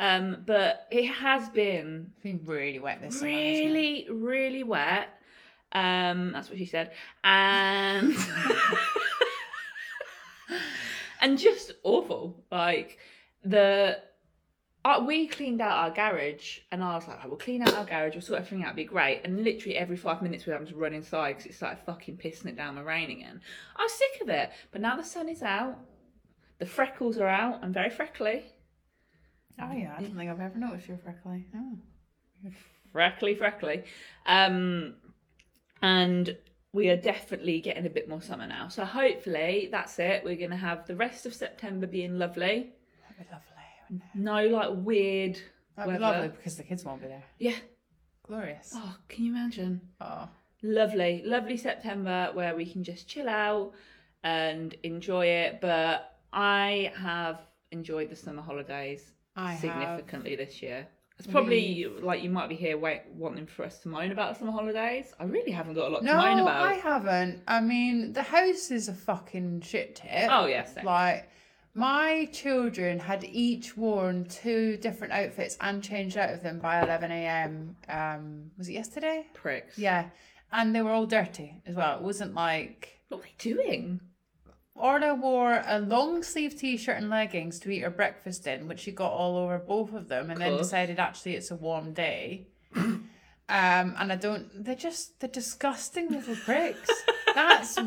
Um, 0.00 0.38
but 0.46 0.86
it 0.90 1.06
has 1.08 1.48
been 1.50 2.10
It's 2.14 2.22
been 2.22 2.40
really 2.44 2.78
wet 2.78 3.02
this 3.02 3.18
summer. 3.20 3.30
hasn't 3.30 3.46
it? 3.46 3.64
really, 3.66 4.08
really 4.10 4.62
wet. 4.64 5.08
Um, 5.72 6.32
that's 6.32 6.48
what 6.48 6.58
she 6.58 6.64
said, 6.64 6.92
and 7.22 8.14
and 11.20 11.38
just 11.38 11.72
awful. 11.84 12.42
Like 12.50 12.98
the 13.44 13.98
uh, 14.84 15.04
we 15.06 15.28
cleaned 15.28 15.60
out 15.60 15.76
our 15.76 15.90
garage, 15.90 16.60
and 16.72 16.82
I 16.82 16.94
was 16.94 17.06
like, 17.06 17.18
oh, 17.22 17.28
"We'll 17.28 17.36
clean 17.36 17.62
out 17.62 17.74
our 17.74 17.84
garage. 17.84 18.14
We'll 18.14 18.22
sort 18.22 18.40
everything 18.40 18.62
out. 18.64 18.68
It'll 18.70 18.76
be 18.76 18.84
great." 18.84 19.20
And 19.24 19.44
literally 19.44 19.76
every 19.76 19.96
five 19.98 20.22
minutes, 20.22 20.46
we 20.46 20.50
were 20.52 20.58
having 20.58 20.72
to 20.72 20.78
run 20.78 20.94
inside 20.94 21.36
because 21.36 21.50
it 21.50 21.54
started 21.54 21.80
fucking 21.84 22.16
pissing 22.16 22.46
it 22.46 22.56
down 22.56 22.76
with 22.76 22.86
rain 22.86 23.10
again. 23.10 23.40
I 23.76 23.82
was 23.82 23.92
sick 23.92 24.22
of 24.22 24.30
it, 24.30 24.50
but 24.72 24.80
now 24.80 24.96
the 24.96 25.04
sun 25.04 25.28
is 25.28 25.42
out. 25.42 25.76
The 26.58 26.66
freckles 26.66 27.18
are 27.18 27.28
out. 27.28 27.60
I'm 27.62 27.72
very 27.72 27.90
freckly. 27.90 28.44
Oh 29.62 29.72
yeah, 29.72 29.94
I 29.96 30.02
don't 30.02 30.16
think 30.16 30.30
I've 30.30 30.40
ever 30.40 30.58
noticed 30.58 30.88
you're 30.88 30.98
freckly. 30.98 31.46
Oh. 31.54 31.76
freckly, 32.92 33.34
freckly. 33.34 33.84
Um, 34.26 34.94
and 35.82 36.36
we 36.72 36.88
are 36.88 36.96
definitely 36.96 37.60
getting 37.60 37.86
a 37.86 37.90
bit 37.90 38.08
more 38.08 38.22
summer 38.22 38.46
now. 38.46 38.68
So 38.68 38.84
hopefully 38.84 39.68
that's 39.70 39.98
it. 39.98 40.24
We're 40.24 40.36
going 40.36 40.50
to 40.50 40.56
have 40.56 40.86
the 40.86 40.96
rest 40.96 41.26
of 41.26 41.34
September 41.34 41.86
being 41.86 42.18
lovely. 42.18 42.70
That'd 43.08 43.18
be 43.18 43.32
lovely. 43.32 43.46
wouldn't 43.90 44.02
it? 44.14 44.18
No 44.18 44.46
like 44.46 44.70
weird. 44.86 45.38
That'd 45.76 45.94
be 45.94 46.00
Weather. 46.00 46.14
lovely 46.14 46.28
because 46.28 46.56
the 46.56 46.62
kids 46.62 46.84
won't 46.84 47.02
be 47.02 47.08
there. 47.08 47.24
Yeah. 47.38 47.56
Glorious. 48.26 48.72
Oh, 48.74 48.96
can 49.08 49.24
you 49.24 49.32
imagine? 49.32 49.80
Oh. 50.00 50.28
Lovely, 50.62 51.22
lovely 51.24 51.56
September 51.56 52.30
where 52.34 52.54
we 52.54 52.70
can 52.70 52.84
just 52.84 53.08
chill 53.08 53.28
out 53.28 53.72
and 54.22 54.74
enjoy 54.82 55.26
it. 55.26 55.60
But 55.60 56.18
I 56.32 56.92
have 56.96 57.40
enjoyed 57.72 58.10
the 58.10 58.16
summer 58.16 58.42
holidays 58.42 59.12
I 59.40 59.52
have. 59.52 59.60
significantly 59.60 60.36
this 60.36 60.62
year. 60.62 60.86
It's 61.18 61.26
probably 61.26 61.84
like 62.00 62.22
you 62.22 62.30
might 62.30 62.48
be 62.48 62.54
here 62.54 62.78
wait, 62.78 63.02
wanting 63.14 63.46
for 63.46 63.64
us 63.64 63.78
to 63.80 63.88
moan 63.88 64.10
about 64.10 64.38
summer 64.38 64.52
holidays. 64.52 65.12
I 65.20 65.24
really 65.24 65.52
haven't 65.52 65.74
got 65.74 65.88
a 65.88 65.92
lot 65.92 66.02
No, 66.02 66.12
to 66.12 66.16
moan 66.16 66.38
about. 66.38 66.62
I 66.62 66.72
haven't. 66.74 67.42
I 67.46 67.60
mean, 67.60 68.14
the 68.14 68.22
house 68.22 68.70
is 68.70 68.88
a 68.88 68.94
fucking 68.94 69.60
shit 69.60 69.96
tip. 69.96 70.28
Oh 70.30 70.46
yes, 70.46 70.74
Like, 70.82 71.28
my 71.74 72.28
children 72.32 72.98
had 72.98 73.22
each 73.24 73.76
worn 73.76 74.24
two 74.24 74.78
different 74.78 75.12
outfits 75.12 75.58
and 75.60 75.82
changed 75.82 76.16
out 76.16 76.30
of 76.30 76.42
them 76.42 76.58
by 76.58 76.82
11 76.82 77.10
a.m. 77.12 77.76
Um, 77.88 78.50
was 78.56 78.68
it 78.70 78.72
yesterday? 78.72 79.26
pricks. 79.34 79.76
Yeah. 79.78 80.06
And 80.52 80.74
they 80.74 80.80
were 80.82 80.90
all 80.90 81.06
dirty 81.06 81.60
as 81.66 81.76
well. 81.76 81.96
It 81.98 82.02
wasn't 82.02 82.34
like. 82.34 82.98
What 83.08 83.20
are 83.20 83.22
they 83.24 83.34
doing? 83.38 84.00
Orla 84.80 85.14
wore 85.14 85.62
a 85.66 85.78
long 85.78 86.22
sleeve 86.22 86.56
t 86.56 86.76
shirt 86.76 86.96
and 86.96 87.10
leggings 87.10 87.58
to 87.60 87.70
eat 87.70 87.80
her 87.80 87.90
breakfast 87.90 88.46
in, 88.46 88.66
which 88.68 88.80
she 88.80 88.92
got 88.92 89.12
all 89.12 89.36
over 89.36 89.58
both 89.58 89.92
of 89.92 90.08
them, 90.08 90.30
and 90.30 90.40
then 90.40 90.50
Cool. 90.50 90.58
decided 90.58 90.98
actually 90.98 91.36
it's 91.36 91.50
a 91.50 91.56
warm 91.56 91.92
day. 91.92 92.46
um, 92.76 93.04
and 93.48 94.12
I 94.12 94.16
don't. 94.16 94.64
They're 94.64 94.74
just 94.74 95.20
they're 95.20 95.28
disgusting 95.28 96.08
little 96.08 96.36
pricks. 96.36 96.90
That's 97.34 97.78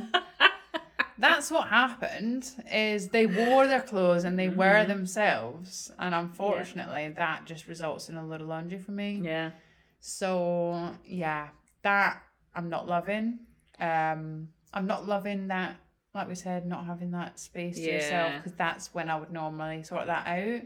that's 1.17 1.51
what 1.51 1.67
happened. 1.67 2.49
Is 2.71 3.09
they 3.09 3.25
wore 3.25 3.67
their 3.67 3.81
clothes 3.81 4.23
and 4.23 4.37
they 4.37 4.49
wear 4.49 4.85
themselves, 4.85 5.91
and 5.99 6.13
unfortunately, 6.13 7.09
that 7.17 7.45
just 7.45 7.67
results 7.67 8.09
in 8.09 8.17
a 8.17 8.25
lot 8.25 8.41
of 8.41 8.47
laundry 8.47 8.79
for 8.79 8.91
me. 8.91 9.21
Yeah. 9.23 9.51
So 9.99 10.91
yeah, 11.05 11.49
that 11.83 12.21
I'm 12.55 12.69
not 12.69 12.87
loving. 12.87 13.39
Um, 13.79 14.49
I'm 14.73 14.87
not 14.87 15.07
loving 15.07 15.47
that. 15.47 15.75
Like 16.13 16.27
we 16.27 16.35
said, 16.35 16.65
not 16.67 16.85
having 16.85 17.11
that 17.11 17.39
space 17.39 17.75
to 17.77 17.81
yourself 17.91 18.33
because 18.37 18.53
that's 18.57 18.93
when 18.93 19.09
I 19.09 19.19
would 19.19 19.31
normally 19.31 19.81
sort 19.83 20.05
that 20.07 20.27
out. 20.27 20.61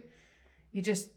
You're 0.73 0.83
just 0.83 1.09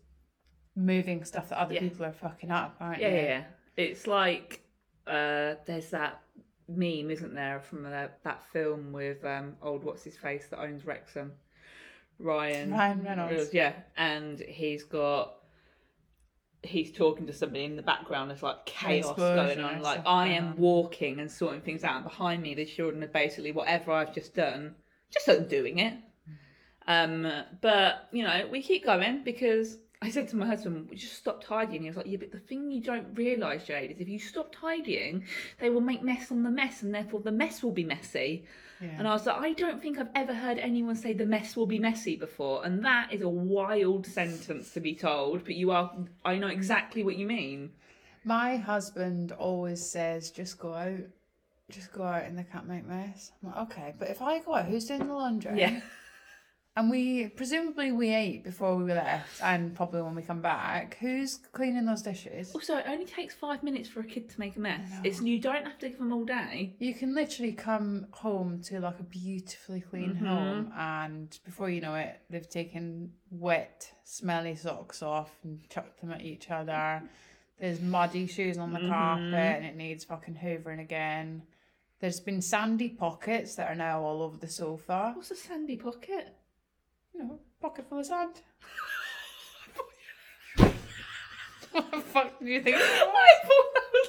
moving 0.76 1.25
stuff 1.25 1.49
that 1.49 1.58
other 1.58 1.75
Yeah. 1.75 1.80
people 1.80 2.06
are 2.06 2.12
fucking 2.12 2.50
up, 2.50 2.76
aren't 2.80 3.00
Yeah, 3.00 3.08
you? 3.08 3.14
yeah, 3.16 3.22
yeah. 3.22 3.44
It's 3.76 4.06
like 4.06 4.62
uh, 5.06 5.56
there's 5.66 5.90
that 5.90 6.20
meme, 6.68 7.10
isn't 7.10 7.34
there, 7.34 7.58
from 7.60 7.82
that, 7.82 8.22
that 8.22 8.44
film 8.52 8.92
with 8.92 9.25
um, 9.25 9.56
old 9.62 9.82
what's 9.82 10.04
his 10.04 10.16
face 10.16 10.46
that 10.50 10.60
owns 10.60 10.84
Wrexham, 10.84 11.32
Ryan. 12.20 12.70
Ryan 12.70 13.02
Reynolds. 13.02 13.52
Yeah, 13.52 13.72
and 13.96 14.38
he's 14.38 14.84
got 14.84 15.38
he's 16.62 16.93
talking 16.93 17.26
to 17.26 17.33
somebody 17.33 17.64
in 17.64 17.76
the 17.76 17.83
background. 17.83 18.31
There's 18.31 18.43
like 18.43 18.67
chaos 18.67 19.11
Explosion 19.11 19.37
going 19.37 19.61
on. 19.61 19.83
Like 19.83 20.07
I 20.07 20.29
am 20.29 20.49
on. 20.49 20.57
walking 20.57 21.21
and 21.21 21.31
sorting 21.31 21.61
things 21.61 21.85
out, 21.85 21.97
and 21.97 22.05
behind 22.05 22.43
me 22.43 22.55
the 22.55 22.64
children 22.64 23.02
are 23.02 23.09
basically 23.09 23.52
whatever 23.52 23.93
I've 23.93 24.14
just 24.14 24.35
done, 24.35 24.75
just 25.12 25.29
undoing 25.29 25.79
it. 25.79 25.95
Um, 26.87 27.31
but 27.61 28.09
you 28.12 28.25
know, 28.25 28.49
we 28.50 28.62
keep 28.62 28.85
going 28.85 29.23
because 29.25 29.79
I 30.02 30.11
said 30.11 30.29
to 30.29 30.37
my 30.37 30.47
husband, 30.47 30.88
"We 30.90 30.97
just 30.97 31.14
stop 31.14 31.43
tidying." 31.43 31.83
He 31.83 31.88
was 31.88 31.97
like, 31.97 32.07
"Yeah, 32.07 32.19
but 32.19 32.33
the 32.33 32.40
thing 32.40 32.71
you 32.71 32.83
don't 32.83 33.14
realise, 33.14 33.64
Jade, 33.64 33.90
is 33.93 34.00
if 34.00 34.09
you 34.09 34.19
stop 34.19 34.55
tidying, 34.55 35.25
they 35.61 35.71
will 35.71 35.81
make 35.81 36.02
mess 36.02 36.31
on 36.31 36.43
the 36.43 36.50
mess, 36.50 36.83
and 36.83 36.95
therefore 36.95 37.21
the 37.21 37.33
mess 37.33 37.62
will 37.62 37.73
be 37.73 37.85
messy." 37.85 38.47
Yeah. 38.80 38.88
And 38.99 39.06
I 39.06 39.12
was 39.12 39.26
like, 39.26 39.37
"I 39.37 39.52
don't 39.52 39.82
think 39.82 39.99
I've 39.99 40.08
ever 40.14 40.32
heard 40.32 40.58
anyone 40.58 40.96
say 40.96 41.12
the 41.12 41.26
mess 41.26 41.56
will 41.56 41.66
be 41.66 41.78
messy 41.78 42.16
before," 42.16 42.64
and 42.64 42.84
that 42.84 43.12
is 43.12 43.22
a 43.22 43.28
wild 43.28 44.06
sentence 44.06 44.72
to 44.72 44.80
be 44.80 44.94
told. 44.94 45.44
But 45.44 45.54
you 45.54 45.70
are, 45.70 45.92
I 46.25 46.38
know 46.38 46.49
exactly 46.49 47.02
what 47.02 47.16
you 47.16 47.26
mean. 47.26 47.72
My 48.25 48.56
husband 48.56 49.32
always 49.32 49.84
says, 49.84 50.30
just 50.30 50.58
go 50.58 50.75
out. 50.75 51.00
Just 51.70 51.92
go 51.92 52.02
out 52.02 52.25
and 52.25 52.37
they 52.37 52.42
can't 52.42 52.66
make 52.66 52.87
mess. 52.87 53.32
I'm 53.42 53.50
like, 53.50 53.58
okay, 53.70 53.94
but 53.99 54.08
if 54.10 54.20
I 54.20 54.40
go 54.40 54.56
out, 54.56 54.66
who's 54.66 54.87
doing 54.87 55.06
the 55.06 55.14
laundry? 55.14 55.58
Yeah, 55.58 55.80
And 56.76 56.88
we, 56.88 57.26
presumably 57.28 57.90
we 57.90 58.14
ate 58.14 58.44
before 58.44 58.76
we 58.76 58.84
were 58.84 58.94
left 58.94 59.42
and 59.42 59.74
probably 59.74 60.02
when 60.02 60.14
we 60.14 60.22
come 60.22 60.40
back. 60.40 60.96
Who's 61.00 61.36
cleaning 61.52 61.84
those 61.84 62.00
dishes? 62.02 62.52
Also, 62.54 62.76
it 62.76 62.84
only 62.88 63.04
takes 63.06 63.34
five 63.34 63.64
minutes 63.64 63.88
for 63.88 64.00
a 64.00 64.04
kid 64.04 64.30
to 64.30 64.38
make 64.40 64.56
a 64.56 64.60
mess. 64.60 64.88
Know. 64.88 65.00
It's 65.02 65.20
you 65.20 65.40
don't 65.40 65.64
have 65.66 65.78
to 65.80 65.88
give 65.88 65.98
them 65.98 66.12
all 66.12 66.24
day. 66.24 66.76
You 66.78 66.94
can 66.94 67.12
literally 67.12 67.52
come 67.52 68.06
home 68.12 68.62
to 68.62 68.78
like 68.78 69.00
a 69.00 69.02
beautifully 69.02 69.80
clean 69.80 70.14
Mhm. 70.14 70.26
home 70.26 70.72
and 70.76 71.38
before 71.44 71.68
you 71.70 71.80
know 71.80 71.96
it, 71.96 72.20
they've 72.30 72.48
taken 72.48 73.14
wet, 73.30 73.92
smelly 74.04 74.54
socks 74.54 75.02
off 75.02 75.32
and 75.42 75.68
chucked 75.68 76.00
them 76.00 76.12
at 76.12 76.22
each 76.22 76.50
other. 76.52 77.02
There's 77.58 77.80
muddy 77.80 78.28
shoes 78.28 78.58
on 78.58 78.72
the 78.72 78.78
Mhm. 78.78 78.88
carpet 78.88 79.34
and 79.34 79.66
it 79.66 79.76
needs 79.76 80.04
fucking 80.04 80.36
hoovering 80.36 80.80
again. 80.80 81.42
There's 81.98 82.20
been 82.20 82.40
sandy 82.40 82.88
pockets 82.88 83.56
that 83.56 83.68
are 83.68 83.74
now 83.74 84.02
all 84.02 84.22
over 84.22 84.38
the 84.38 84.48
sofa. 84.48 85.12
What's 85.16 85.32
a 85.32 85.36
sandy 85.36 85.76
pocket? 85.76 86.36
You 87.14 87.25
know, 87.25 87.38
pocket 87.61 87.87
full 87.88 87.99
of 88.00 88.07
sand. 88.07 88.40
what 91.73 91.90
the 91.90 92.00
fuck 92.00 92.38
do 92.38 92.47
you 92.47 92.61
think? 92.62 92.76
I 92.76 92.81
thought 92.81 93.75
that 93.75 93.83
was. 93.93 94.09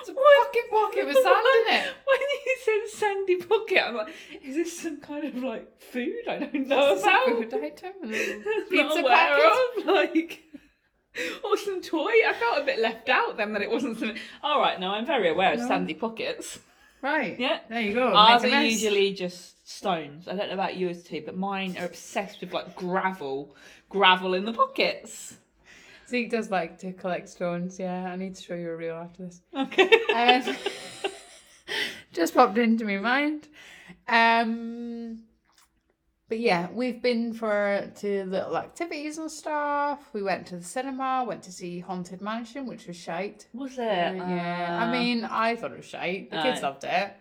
It's 0.00 0.08
a 0.08 0.14
fucking 0.14 0.68
pocket 0.70 1.06
with 1.06 1.14
sand 1.16 1.46
in 1.68 1.74
it. 1.74 1.94
When 2.08 2.20
you 2.46 2.56
said 2.64 2.98
sandy 2.98 3.36
pocket, 3.36 3.82
I'm 3.86 3.94
like, 3.96 4.08
is 4.42 4.54
this 4.56 4.80
some 4.80 4.98
kind 5.00 5.24
of 5.24 5.36
like 5.42 5.80
food 5.80 6.26
I 6.28 6.38
don't 6.38 6.66
know 6.66 6.92
It's 6.94 7.02
about? 7.02 7.26
food 7.26 7.54
item, 7.54 7.92
a 8.02 8.06
little 8.06 8.40
Not 8.70 8.70
pizza 8.70 9.02
packet. 9.02 9.78
of, 9.78 9.86
like, 9.86 10.42
or 11.44 11.56
some 11.58 11.80
toy. 11.82 12.10
I 12.26 12.34
felt 12.38 12.58
a 12.62 12.64
bit 12.64 12.78
left 12.80 13.08
out 13.08 13.36
then 13.36 13.52
that 13.52 13.62
it 13.62 13.70
wasn't 13.70 13.98
something. 13.98 14.16
All 14.42 14.60
right, 14.60 14.80
no, 14.80 14.90
I'm 14.90 15.06
very 15.06 15.28
aware 15.28 15.52
of 15.52 15.58
No. 15.60 15.68
sandy 15.68 15.94
pockets. 15.94 16.58
Right. 17.02 17.38
Yeah. 17.38 17.60
There 17.68 17.80
you 17.80 17.94
go. 17.94 18.12
Ours 18.14 18.44
are 18.44 18.64
usually 18.64 19.14
just 19.14 19.68
stones. 19.68 20.26
I 20.26 20.34
don't 20.34 20.48
know 20.48 20.54
about 20.54 20.76
yours 20.76 21.02
too, 21.02 21.22
but 21.24 21.36
mine 21.36 21.76
are 21.78 21.86
obsessed 21.86 22.40
with 22.40 22.52
like 22.52 22.74
gravel, 22.74 23.54
gravel 23.88 24.34
in 24.34 24.44
the 24.44 24.52
pockets. 24.52 25.36
Zeke 26.08 26.30
does 26.30 26.50
like 26.50 26.78
to 26.78 26.92
collect 26.92 27.28
stones. 27.28 27.78
Yeah, 27.78 28.04
I 28.10 28.16
need 28.16 28.34
to 28.34 28.42
show 28.42 28.54
you 28.54 28.70
a 28.70 28.76
reel 28.76 28.96
after 28.96 29.26
this. 29.26 29.40
Okay. 29.54 29.90
Um, 30.14 30.56
just 32.12 32.34
popped 32.34 32.56
into 32.56 32.84
my 32.84 32.96
mind. 32.96 33.46
Um, 34.08 35.20
but 36.28 36.38
yeah, 36.38 36.68
we've 36.72 37.00
been 37.02 37.32
for 37.32 37.90
to 37.96 38.24
little 38.24 38.56
activities 38.56 39.18
and 39.18 39.30
stuff. 39.30 40.10
We 40.12 40.22
went 40.22 40.46
to 40.48 40.56
the 40.56 40.64
cinema, 40.64 41.24
went 41.26 41.42
to 41.44 41.52
see 41.52 41.80
Haunted 41.80 42.20
Mansion, 42.20 42.66
which 42.66 42.86
was 42.86 42.96
shite. 42.96 43.48
Was 43.54 43.72
it? 43.72 43.78
yeah, 43.78 44.78
I 44.80 44.88
Uh, 44.88 44.92
mean, 44.92 45.24
I 45.24 45.56
thought 45.56 45.72
it 45.72 45.78
was 45.78 45.86
shite. 45.86 46.30
The 46.30 46.42
kids 46.42 46.62
loved 46.62 46.84
it. 46.84 47.16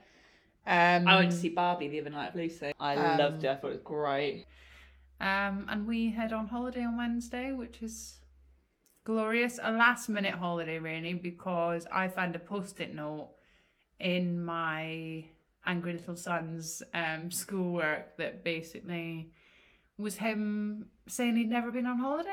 Um, 0.66 1.08
I 1.08 1.16
went 1.20 1.32
to 1.32 1.38
see 1.38 1.50
Barbie 1.50 1.88
the 1.88 2.02
other 2.02 2.10
night 2.10 2.28
at 2.28 2.36
Lucy. 2.36 2.74
I 2.80 2.96
Um, 2.96 3.18
loved 3.18 3.44
it. 3.44 3.48
I 3.50 3.56
thought 3.56 3.68
it 3.68 3.74
was 3.76 3.82
great. 3.84 4.46
Um, 5.22 5.66
and 5.70 5.88
we 5.88 6.12
head 6.12 6.34
on 6.34 6.48
holiday 6.48 6.84
on 6.84 6.98
Wednesday, 6.98 7.54
which 7.54 7.82
is 7.82 8.20
glorious. 9.06 9.58
A 9.64 9.72
last 9.72 10.10
minute 10.10 10.36
holiday, 10.36 10.80
really, 10.80 11.14
because 11.14 11.88
I 11.92 12.10
found 12.10 12.36
a 12.36 12.40
post 12.40 12.82
it 12.82 12.94
note 12.94 13.30
in 14.00 14.44
my 14.44 15.26
angry 15.68 15.94
little 15.94 16.16
son's 16.16 16.82
um, 16.94 17.30
schoolwork 17.30 18.18
that 18.18 18.44
basically 18.44 19.32
was 19.98 20.16
him 20.16 20.88
saying 21.08 21.36
he'd 21.36 21.50
never 21.50 21.72
been 21.72 21.86
on 21.86 22.00
holiday, 22.00 22.30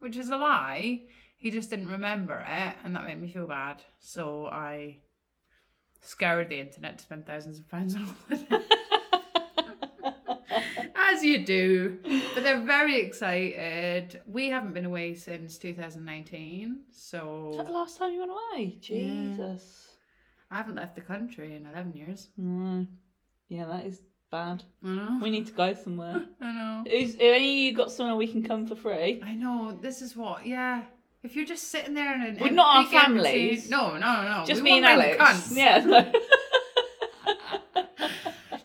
which 0.00 0.16
is 0.16 0.30
a 0.30 0.36
lie. 0.36 1.02
He 1.36 1.50
just 1.50 1.70
didn't 1.70 1.88
remember 1.88 2.44
it, 2.48 2.74
and 2.84 2.96
that 2.96 3.04
made 3.04 3.20
me 3.20 3.28
feel 3.28 3.46
bad. 3.46 3.82
So 3.98 4.46
I 4.46 4.98
scoured 6.00 6.48
the 6.48 6.58
internet 6.60 6.98
to 6.98 7.04
spend 7.04 7.26
thousands 7.26 7.58
of 7.58 7.68
pounds 7.68 7.94
on 7.94 8.14
holiday. 8.28 8.64
As 10.94 11.22
you 11.22 11.44
do. 11.44 11.98
But 12.34 12.42
they're 12.44 12.60
very 12.64 13.00
excited. 13.00 14.20
We 14.26 14.48
haven't 14.48 14.72
been 14.72 14.84
away 14.84 15.14
since 15.14 15.58
2019, 15.58 16.80
Was 17.48 17.56
that 17.58 17.66
the 17.66 17.72
last 17.72 17.98
time 17.98 18.12
you 18.12 18.20
went 18.20 18.32
away? 18.32 18.76
Jesus. 18.80 19.81
I 20.52 20.56
haven't 20.56 20.74
left 20.74 20.94
the 20.94 21.00
country 21.00 21.56
in 21.56 21.66
11 21.66 21.94
years. 21.94 22.28
Mm. 22.38 22.86
Yeah, 23.48 23.64
that 23.64 23.86
is 23.86 24.02
bad. 24.30 24.62
I 24.84 24.88
know. 24.88 25.18
We 25.22 25.30
need 25.30 25.46
to 25.46 25.52
go 25.52 25.72
somewhere. 25.72 26.22
I 26.42 26.52
know. 26.52 26.84
Is, 26.86 27.14
have 27.14 27.22
any 27.22 27.50
of 27.50 27.64
you 27.64 27.74
got 27.74 27.90
somewhere 27.90 28.16
we 28.16 28.26
can 28.26 28.42
come 28.42 28.66
for 28.66 28.76
free? 28.76 29.22
I 29.24 29.32
know. 29.32 29.78
This 29.80 30.02
is 30.02 30.14
what, 30.14 30.46
yeah. 30.46 30.82
If 31.22 31.36
you're 31.36 31.46
just 31.46 31.68
sitting 31.68 31.94
there 31.94 32.12
and 32.12 32.24
an 32.24 32.36
Well, 32.38 32.52
not 32.52 32.76
our 32.76 32.86
families. 32.86 33.70
No, 33.70 33.96
no, 33.96 33.98
no. 33.98 34.44
Just 34.46 34.62
we 34.62 34.72
me 34.72 34.76
and 34.78 34.86
Alex. 34.86 35.52
Yeah. 35.56 35.78
no. 35.84 36.12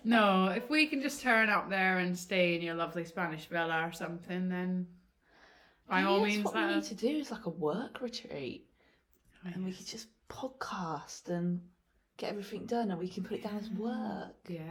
No, 0.04 0.46
if 0.46 0.70
we 0.70 0.86
can 0.88 1.02
just 1.02 1.22
turn 1.22 1.50
up 1.50 1.70
there 1.70 1.98
and 1.98 2.18
stay 2.18 2.56
in 2.56 2.62
your 2.62 2.76
lovely 2.76 3.04
Spanish 3.04 3.46
villa 3.48 3.86
or 3.86 3.92
something, 3.92 4.48
then 4.48 4.88
by 5.90 6.04
all 6.04 6.24
means, 6.24 6.46
what 6.46 6.56
we 6.56 6.76
need 6.76 6.84
to 6.86 6.96
do 6.96 7.10
is 7.10 7.30
like 7.30 7.46
a 7.46 7.50
work 7.50 8.00
retreat, 8.00 8.66
and 9.44 9.66
we 9.66 9.74
could 9.74 9.86
just 9.86 10.08
podcast 10.30 11.28
and 11.28 11.60
get 12.18 12.32
everything 12.32 12.66
done, 12.66 12.92
and 12.92 13.00
we 13.00 13.08
can 13.08 13.24
put 13.24 13.38
it 13.40 13.44
down 13.44 13.58
as 13.58 13.70
work. 13.70 14.36
Yes. 14.48 14.64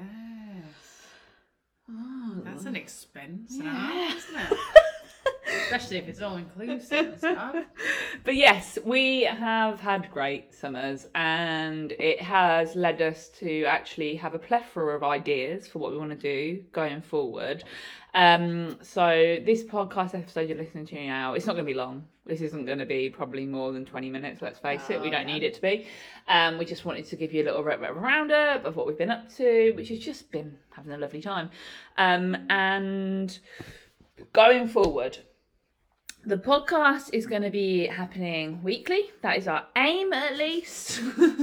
Oh. 1.90 2.36
That's 2.44 2.64
an 2.64 2.74
expense 2.76 3.52
Yeah. 3.54 3.62
now, 3.64 4.08
isn't 4.16 4.36
it? 4.52 4.58
Especially 5.62 5.98
if 5.98 6.08
it's 6.08 6.20
all 6.20 6.36
inclusive 6.36 7.06
and 7.06 7.18
stuff. 7.18 7.56
But 8.24 8.34
yes, 8.34 8.78
we 8.84 9.22
have 9.22 9.78
had 9.78 10.10
great 10.10 10.52
summers, 10.52 11.06
and 11.14 11.92
it 11.92 12.20
has 12.20 12.74
led 12.74 13.00
us 13.00 13.28
to 13.38 13.64
actually 13.64 14.16
have 14.16 14.34
a 14.34 14.38
plethora 14.38 14.96
of 14.96 15.04
ideas 15.04 15.68
for 15.68 15.78
what 15.78 15.92
we 15.92 15.98
want 15.98 16.10
to 16.10 16.16
do 16.16 16.64
going 16.72 17.00
forward. 17.02 17.62
Um, 18.14 18.78
so 18.82 19.38
this 19.44 19.62
podcast 19.62 20.14
episode 20.16 20.48
you're 20.48 20.58
listening 20.58 20.86
to 20.86 21.06
now, 21.06 21.34
it's 21.34 21.46
not 21.46 21.52
going 21.52 21.66
to 21.66 21.72
be 21.72 21.78
long. 21.78 22.06
This 22.26 22.40
isn't 22.40 22.66
going 22.66 22.78
to 22.78 22.86
be 22.86 23.08
probably 23.08 23.46
more 23.46 23.72
than 23.72 23.84
20 23.84 24.10
minutes, 24.10 24.42
let's 24.42 24.58
face 24.58 24.90
it. 24.90 25.00
We 25.00 25.10
don't 25.10 25.28
yeah. 25.28 25.34
need 25.34 25.42
it 25.44 25.54
to 25.54 25.62
be. 25.62 25.86
Um, 26.26 26.58
we 26.58 26.64
just 26.64 26.84
wanted 26.84 27.06
to 27.06 27.16
give 27.16 27.32
you 27.32 27.42
a 27.42 27.46
little 27.46 27.60
of 27.60 27.82
a 27.82 27.92
roundup 27.92 28.64
of 28.64 28.74
what 28.74 28.86
we've 28.86 28.98
been 28.98 29.12
up 29.12 29.32
to, 29.36 29.72
which 29.76 29.90
has 29.90 30.00
just 30.00 30.32
been 30.32 30.58
having 30.70 30.92
a 30.92 30.98
lovely 30.98 31.22
time. 31.22 31.50
Um, 31.96 32.36
and 32.50 33.38
going 34.32 34.66
forward, 34.66 35.18
the 36.24 36.36
podcast 36.36 37.10
is 37.12 37.26
going 37.26 37.42
to 37.42 37.50
be 37.50 37.86
happening 37.86 38.60
weekly. 38.64 39.10
That 39.22 39.38
is 39.38 39.46
our 39.46 39.64
aim, 39.76 40.12
at 40.12 40.36
least. 40.36 41.00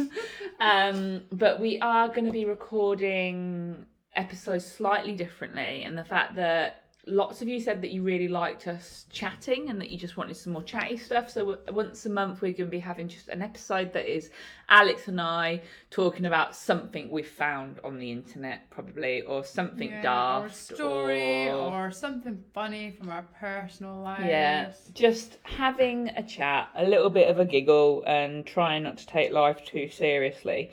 um, 0.59 1.21
but 1.31 1.61
we 1.61 1.79
are 1.79 2.09
going 2.09 2.25
to 2.25 2.31
be 2.31 2.43
recording 2.43 3.85
episodes 4.17 4.65
slightly 4.65 5.15
differently, 5.15 5.83
and 5.83 5.97
the 5.97 6.03
fact 6.03 6.35
that 6.35 6.82
lots 7.05 7.41
of 7.41 7.50
you 7.50 7.60
said 7.60 7.81
that 7.81 7.91
you 7.91 8.01
really 8.01 8.29
liked 8.29 8.65
us 8.67 9.05
chatting 9.12 9.69
and 9.69 9.79
that 9.81 9.89
you 9.89 9.98
just 9.98 10.15
wanted 10.15 10.38
some 10.38 10.53
more 10.53 10.63
chatty 10.63 10.95
stuff. 10.95 11.29
So 11.29 11.57
once 11.72 12.05
a 12.05 12.10
month, 12.10 12.41
we're 12.41 12.53
going 12.53 12.67
to 12.69 12.72
be 12.72 12.79
having 12.79 13.10
just 13.10 13.27
an 13.27 13.41
episode 13.41 13.91
that 13.91 14.05
is 14.05 14.29
Alex 14.69 15.10
and 15.10 15.19
I 15.19 15.62
talking 15.89 16.25
about 16.25 16.55
something 16.55 17.12
we 17.12 17.22
found 17.22 17.79
on 17.83 18.00
the 18.00 18.10
internet, 18.10 18.69
probably, 18.69 19.22
or 19.24 19.43
something 19.43 19.89
Yeah, 19.89 20.39
or 20.39 20.45
a 20.45 20.50
story 20.51 21.50
or- 21.50 21.88
or 21.88 21.91
something 21.91 22.41
funny 22.53 22.91
from 22.91 23.10
our 23.10 23.24
personal 23.38 23.98
lives. 23.98 24.24
yeah, 24.25 24.72
just 24.93 25.39
having 25.43 26.07
a 26.15 26.24
chat, 26.24 26.69
a 26.75 26.86
little 26.86 27.10
bit 27.10 27.27
of 27.29 27.38
a 27.38 27.45
giggle, 27.45 28.03
and 28.07 28.45
trying 28.45 28.83
not 28.83 28.98
to 29.00 29.05
take 29.07 29.33
life 29.33 29.65
too 29.65 29.89
seriously. 29.89 30.72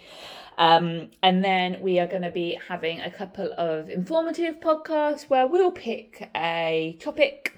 Um, 0.61 1.09
and 1.23 1.43
then 1.43 1.79
we 1.81 1.99
are 2.00 2.07
going 2.07 2.21
to 2.21 2.31
be 2.31 2.59
having 2.69 3.00
a 3.00 3.11
couple 3.11 3.50
of 3.57 3.88
informative 3.88 4.61
podcasts 4.61 5.23
where 5.23 5.47
we'll 5.47 5.73
pick 5.73 6.29
a 6.37 6.99
topic 7.00 7.57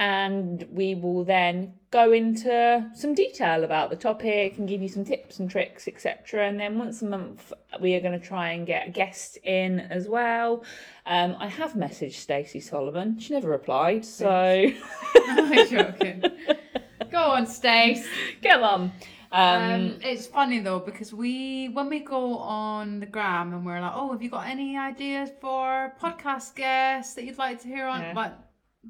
and 0.00 0.66
we 0.72 0.96
will 0.96 1.22
then 1.22 1.74
go 1.92 2.10
into 2.10 2.90
some 2.96 3.14
detail 3.14 3.62
about 3.62 3.90
the 3.90 3.96
topic 3.96 4.58
and 4.58 4.68
give 4.68 4.82
you 4.82 4.88
some 4.88 5.04
tips 5.04 5.38
and 5.38 5.48
tricks, 5.48 5.86
etc. 5.86 6.48
And 6.48 6.58
then 6.58 6.78
once 6.78 7.00
a 7.00 7.04
month, 7.04 7.52
we 7.80 7.94
are 7.94 8.00
going 8.00 8.18
to 8.18 8.26
try 8.26 8.50
and 8.50 8.66
get 8.66 8.88
a 8.88 8.90
guest 8.90 9.38
in 9.44 9.78
as 9.78 10.08
well. 10.08 10.64
Um, 11.06 11.36
I 11.38 11.46
have 11.46 11.74
messaged 11.74 12.14
Stacey 12.14 12.58
Solomon. 12.58 13.20
She 13.20 13.34
never 13.34 13.50
replied, 13.50 14.04
so 14.04 14.28
I'm 15.14 15.68
joking. 15.68 16.24
Go 17.12 17.18
on, 17.18 17.46
Stace. 17.46 18.04
come 18.42 18.64
on. 18.64 18.92
Um, 19.32 19.62
Um, 19.72 19.98
it's 20.02 20.26
funny 20.26 20.60
though 20.60 20.78
because 20.78 21.14
we 21.14 21.68
when 21.70 21.88
we 21.88 22.00
go 22.00 22.36
on 22.36 23.00
the 23.00 23.06
gram 23.06 23.54
and 23.54 23.64
we're 23.64 23.80
like, 23.80 23.92
oh, 23.94 24.12
have 24.12 24.22
you 24.22 24.28
got 24.28 24.46
any 24.46 24.76
ideas 24.76 25.30
for 25.40 25.94
podcast 26.00 26.54
guests 26.54 27.14
that 27.14 27.24
you'd 27.24 27.38
like 27.38 27.60
to 27.62 27.68
hear 27.68 27.86
on? 27.86 28.00
Yeah. 28.02 28.12
But 28.14 28.38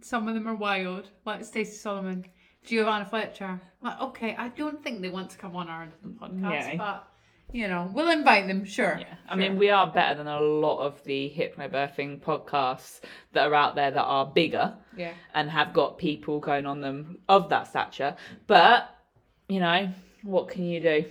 some 0.01 0.27
of 0.29 0.35
them 0.35 0.49
are 0.49 0.55
wild, 0.55 1.09
like 1.25 1.45
Stacey 1.45 1.77
Solomon, 1.77 2.25
Giovanna 2.65 3.05
Fletcher. 3.05 3.61
Like, 3.83 4.01
okay, 4.01 4.35
I 4.37 4.49
don't 4.49 4.83
think 4.83 5.01
they 5.01 5.11
want 5.11 5.31
to 5.31 5.39
come 5.39 5.55
on 5.55 5.69
our 5.69 5.89
podcast, 6.21 6.73
Yeah. 6.73 6.77
but 6.77 7.09
you 7.53 7.69
know, 7.69 7.91
we'll 7.93 8.11
invite 8.11 8.47
them. 8.49 8.65
Sure. 8.65 8.97
Yeah, 8.99 9.15
I 9.29 9.37
mean, 9.37 9.59
we 9.59 9.69
are 9.69 9.87
better 9.87 10.17
than 10.17 10.27
a 10.27 10.41
lot 10.41 10.79
of 10.79 11.05
the 11.05 11.31
hypnobirthing 11.37 12.21
podcasts 12.21 13.01
that 13.35 13.47
are 13.47 13.55
out 13.55 13.75
there 13.75 13.91
that 13.91 14.03
are 14.03 14.25
bigger 14.25 14.75
yeah. 14.97 15.13
and 15.35 15.51
have 15.51 15.75
got 15.75 15.99
people 15.99 16.41
going 16.41 16.65
on 16.65 16.81
them 16.81 17.19
of 17.29 17.51
that 17.51 17.67
stature. 17.69 18.17
But, 18.47 18.89
you 19.51 19.61
know, 19.61 19.93
what 20.23 20.49
can 20.49 20.65
you 20.65 20.81
do? 20.81 21.05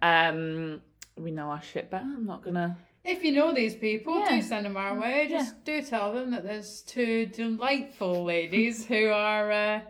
Um, 0.00 0.80
we 1.16 1.30
know 1.30 1.48
our 1.50 1.62
shit 1.62 1.90
better. 1.90 2.04
I'm 2.04 2.26
not 2.26 2.42
gonna. 2.42 2.76
If 3.04 3.24
you 3.24 3.32
know 3.32 3.52
these 3.52 3.74
people, 3.74 4.20
Yeah. 4.20 4.36
do 4.36 4.42
send 4.42 4.64
them 4.64 4.76
our 4.76 4.98
way. 4.98 5.26
Just 5.28 5.64
do 5.64 5.82
tell 5.82 6.12
them 6.12 6.30
that 6.30 6.44
there's 6.44 6.82
two 6.82 7.26
delightful 7.26 8.24
ladies 8.24 8.86
who 8.86 9.08
are 9.08 9.50
uh, 9.50 9.80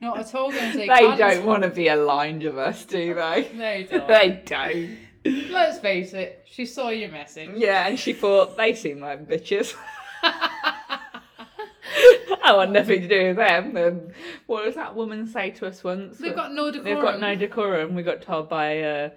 not 0.00 0.18
at 0.18 0.34
all 0.34 0.50
going 0.50 0.72
to 0.72 0.78
They 0.78 0.86
take 0.86 1.00
cunts. 1.00 1.18
don't 1.18 1.44
want 1.46 1.62
to 1.64 1.68
be 1.68 1.88
aligned 1.88 2.42
with 2.42 2.56
us, 2.58 2.84
do 2.86 3.14
they? 3.14 3.50
They 3.56 3.86
don't. 3.90 4.08
they 4.08 4.42
don't. 4.46 5.50
Let's 5.52 5.78
face 5.78 6.14
it, 6.14 6.44
she 6.50 6.64
saw 6.66 6.88
your 6.88 7.10
message. 7.10 7.50
Yeah, 7.56 7.86
and 7.86 7.98
she 7.98 8.12
thought 8.14 8.56
they 8.56 8.74
seem 8.74 9.00
like 9.00 9.28
bitches. 9.28 9.74
I 12.44 12.56
want 12.56 12.72
nothing 12.72 13.02
to 13.02 13.08
do 13.08 13.28
with 13.28 13.36
them. 13.36 13.76
And 13.76 14.12
what 14.46 14.64
does 14.64 14.74
that 14.74 14.94
woman 14.94 15.26
say 15.26 15.50
to 15.52 15.66
us 15.66 15.84
once? 15.84 16.18
They've 16.18 16.34
got 16.34 16.52
no 16.52 16.70
decorum. 16.70 16.84
They've 16.84 17.02
got 17.02 17.20
no 17.20 17.34
decorum. 17.34 17.94
We 17.94 18.02
got 18.02 18.22
told 18.22 18.48
by 18.48 18.70
a 18.72 19.12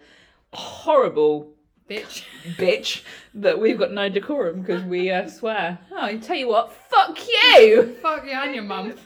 horrible 0.53 1.53
bitch. 1.89 2.23
bitch 2.57 3.03
that 3.33 3.59
we've 3.59 3.79
got 3.79 3.91
no 3.91 4.09
decorum 4.09 4.61
because 4.61 4.83
we 4.83 5.09
uh, 5.11 5.27
swear. 5.39 5.79
Oh, 5.91 6.01
I 6.01 6.17
tell 6.17 6.35
you 6.35 6.47
what, 6.47 6.71
fuck 6.71 7.19
you. 7.27 7.95
Fuck 8.01 8.25
you 8.25 8.31
and 8.31 8.53
your 8.55 8.63
mum. 8.63 8.93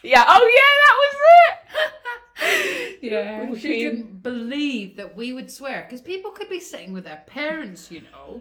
Yeah. 0.00 0.24
Oh 0.28 0.46
yeah, 0.54 0.72
that 0.84 0.96
was 1.02 1.16
it. 1.40 3.02
Yeah, 3.02 3.54
she 3.56 3.84
couldn't 3.84 4.22
believe 4.22 4.96
that 4.96 5.16
we 5.16 5.32
would 5.32 5.50
swear 5.50 5.84
because 5.84 6.00
people 6.00 6.30
could 6.30 6.48
be 6.48 6.60
sitting 6.60 6.92
with 6.92 7.02
their 7.02 7.24
parents, 7.26 7.90
you 7.90 8.02
know, 8.12 8.40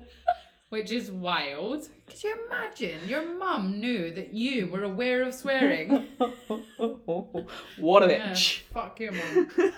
which 0.69 0.91
is 0.91 1.11
wild. 1.11 1.87
Could 2.07 2.23
you 2.23 2.35
imagine 2.47 2.99
your 3.07 3.37
mum 3.37 3.79
knew 3.79 4.11
that 4.13 4.33
you 4.33 4.67
were 4.67 4.83
aware 4.83 5.23
of 5.23 5.33
swearing? 5.33 6.05
what 7.77 8.03
a 8.03 8.11
Yeah, 8.11 8.31
bitch. 8.31 8.61
fuck 8.73 8.99
your 8.99 9.11
mum. 9.13 9.49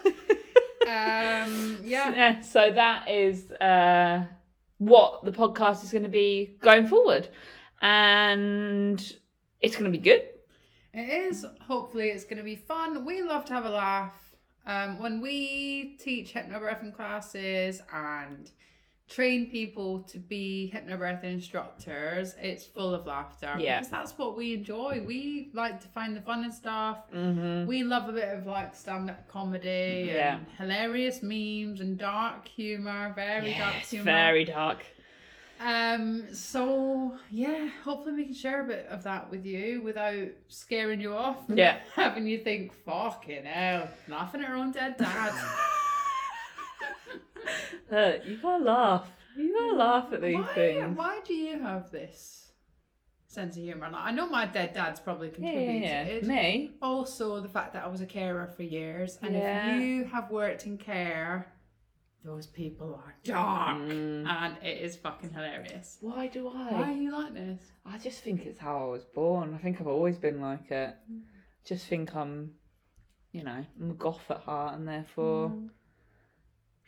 Um, 0.82 1.78
yeah. 1.84 2.12
Yeah, 2.16 2.42
so 2.42 2.72
that 2.72 3.08
is 3.10 3.52
uh, 3.52 4.24
what 4.80 5.24
the 5.24 5.32
podcast 5.32 5.84
is 5.84 5.92
going 5.92 6.04
to 6.04 6.10
be 6.10 6.58
going 6.62 6.88
forward, 6.88 7.28
and 7.82 9.00
it's 9.62 9.76
going 9.76 9.92
to 9.92 9.96
be 9.96 10.02
good. 10.04 10.24
It 10.94 11.10
is. 11.32 11.46
Hopefully, 11.68 12.08
it's 12.10 12.24
going 12.24 12.38
to 12.38 12.44
be 12.44 12.56
fun. 12.56 13.06
We 13.06 13.22
love 13.22 13.46
to 13.46 13.54
have 13.54 13.66
a 13.66 13.70
laugh. 13.70 14.14
Um, 14.66 14.98
when 15.00 15.22
we 15.22 15.96
teach 16.00 16.34
hypnobirthing 16.34 16.96
classes 16.96 17.82
and 17.94 18.50
train 19.10 19.50
people 19.50 20.00
to 20.04 20.20
be 20.20 20.72
hypnobirthing 20.74 21.24
instructors, 21.24 22.36
it's 22.40 22.66
full 22.66 22.94
of 22.94 23.08
laughter. 23.08 23.56
Yeah. 23.60 23.80
Because 23.80 23.92
that's 23.92 24.18
what 24.18 24.38
we 24.38 24.54
enjoy. 24.54 25.04
We 25.06 25.50
like 25.54 25.82
to 25.82 25.88
find 25.88 26.16
the 26.16 26.22
fun 26.22 26.44
and 26.44 26.54
stuff. 26.54 27.00
Mm-hmm. 27.14 27.68
We 27.68 27.84
love 27.84 28.08
a 28.08 28.12
bit 28.14 28.30
of 28.38 28.46
like 28.46 28.76
stand 28.76 29.10
up 29.10 29.28
comedy 29.28 30.12
Yeah. 30.14 30.36
and 30.38 30.46
hilarious 30.58 31.22
memes 31.24 31.82
and 31.82 31.98
dark 31.98 32.48
humor, 32.48 33.12
very 33.16 33.56
dark 33.56 33.76
humor. 33.76 34.04
very 34.06 34.46
dark. 34.46 34.86
Um, 35.62 36.34
so 36.34 37.18
yeah, 37.32 37.68
hopefully 37.84 38.16
we 38.16 38.24
can 38.26 38.34
share 38.34 38.62
a 38.64 38.68
bit 38.68 38.86
of 38.90 39.04
that 39.04 39.30
with 39.30 39.46
you 39.46 39.82
without 39.82 40.28
scaring 40.48 41.02
you 41.02 41.14
off. 41.16 41.38
Yeah. 41.50 41.80
Having 41.96 42.28
you 42.28 42.38
think, 42.40 42.74
fucking 42.86 43.44
hell, 43.44 43.90
laughing 44.08 44.42
at 44.44 44.50
our 44.52 44.56
own 44.56 44.72
dead 44.72 44.98
dad. 44.98 45.34
Look, 47.92 48.26
you 48.26 48.38
gotta 48.42 48.64
laugh. 48.64 49.08
You 49.38 49.54
gotta 49.54 49.78
laugh 49.78 50.14
at 50.14 50.22
these 50.22 50.36
why, 50.36 50.54
things. 50.54 50.98
why 50.98 51.20
do 51.26 51.34
you 51.34 51.60
have 51.60 51.92
this 51.92 52.52
sense 53.28 53.56
of 53.58 53.64
humour? 53.64 53.90
Like, 53.90 54.02
I 54.04 54.12
know 54.12 54.28
my 54.28 54.46
dead 54.46 54.74
dad's 54.74 55.00
probably 55.00 55.28
Yeah, 55.28 55.34
contributed. 55.36 55.82
yeah, 55.84 56.08
yeah. 56.22 56.22
Me? 56.28 56.72
Also, 56.82 57.40
the 57.40 57.48
fact 57.50 57.74
that 57.74 57.84
I 57.84 57.88
was 57.88 58.02
a 58.02 58.06
carer 58.06 58.48
for 58.48 58.64
years, 58.64 59.18
and 59.22 59.34
Yeah. 59.36 59.76
if 59.76 59.82
you 59.84 60.04
have 60.06 60.30
worked 60.32 60.66
in 60.66 60.78
care, 60.78 61.54
those 62.26 62.48
people 62.48 62.96
are 62.96 63.16
dark, 63.24 63.78
Mm. 63.78 64.28
and 64.28 64.58
it 64.62 64.82
is 64.82 64.98
fucking 64.98 65.32
hilarious. 65.32 66.00
Why 66.02 66.28
do 66.28 66.50
I? 66.50 66.74
Why 66.74 66.90
are 66.92 66.92
you 66.92 67.12
like 67.12 67.34
this? 67.34 67.72
I 67.86 67.98
just 67.98 68.22
think 68.24 68.46
it's 68.46 68.60
how 68.60 68.88
I 68.88 68.90
was 68.92 69.06
born. 69.06 69.54
I 69.54 69.58
think 69.58 69.80
I've 69.80 69.88
always 69.88 70.18
been 70.18 70.42
like 70.42 70.70
it. 70.70 70.96
Just 71.64 71.88
think 71.88 72.14
I'm, 72.16 72.56
you 73.32 73.44
know, 73.44 73.64
I'm 73.80 73.92
a 73.92 73.94
goth 73.94 74.30
at 74.30 74.40
heart 74.42 74.76
and 74.76 74.86
therefore 74.88 75.54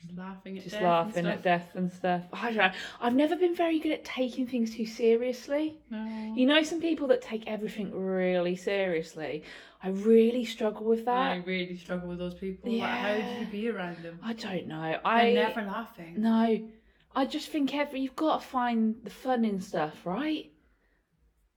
Just 0.02 0.18
laughing 0.18 0.58
at 0.58 0.64
just 0.64 0.76
death 0.76 0.84
laughing 0.84 1.18
and 1.20 1.28
at 1.28 1.34
stuff. 1.36 1.44
death 1.44 1.70
and 1.76 1.92
stuff. 1.92 2.22
I 2.34 2.46
don't 2.48 2.58
know. 2.58 2.72
I've 3.00 3.14
never 3.16 3.36
been 3.36 3.56
very 3.56 3.80
good 3.80 3.92
at 3.92 4.04
taking 4.04 4.48
things 4.48 4.76
too 4.76 4.86
seriously. 4.86 5.78
No. 5.90 6.34
You 6.36 6.46
know, 6.48 6.64
some 6.64 6.82
people 6.82 7.08
that 7.10 7.22
take 7.22 7.46
everything 7.48 7.92
really 7.94 8.56
seriously. 8.56 9.44
I 9.84 9.90
really 9.90 10.46
struggle 10.46 10.86
with 10.86 11.06
that. 11.06 11.32
I 11.32 11.36
really 11.38 11.76
struggle 11.78 12.10
with 12.10 12.20
those 12.20 12.34
people. 12.36 12.72
Like, 12.72 12.90
how 12.90 13.16
do 13.16 13.40
you 13.42 13.46
be 13.48 13.70
around 13.70 13.98
them? 14.04 14.20
I 14.24 14.34
don't 14.34 14.68
know. 14.68 14.82
They're 14.92 15.02
I 15.06 15.34
never 15.34 15.62
laughing. 15.62 16.16
no. 16.22 16.70
I 17.14 17.26
just 17.26 17.50
think 17.50 17.76
every 17.76 18.00
you've 18.00 18.16
got 18.16 18.42
to 18.42 18.48
find 18.48 18.96
the 19.04 19.10
fun 19.10 19.44
in 19.44 19.60
stuff, 19.60 20.06
right? 20.06 20.50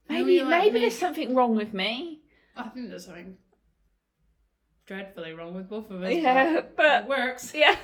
Maybe 0.08 0.24
Maybe 0.24 0.40
like 0.42 0.50
maybe 0.50 0.74
me. 0.74 0.80
there's 0.80 0.98
something 0.98 1.34
wrong 1.34 1.54
with 1.54 1.72
me. 1.72 2.22
I 2.56 2.64
think 2.70 2.90
there's 2.90 3.06
something 3.06 3.36
dreadfully 4.86 5.32
wrong 5.32 5.54
with 5.54 5.68
both 5.68 5.90
of 5.90 6.02
us. 6.02 6.12
Yeah, 6.12 6.54
but 6.54 6.76
but 6.76 7.02
it 7.04 7.08
works. 7.08 7.54
Yeah. 7.54 7.76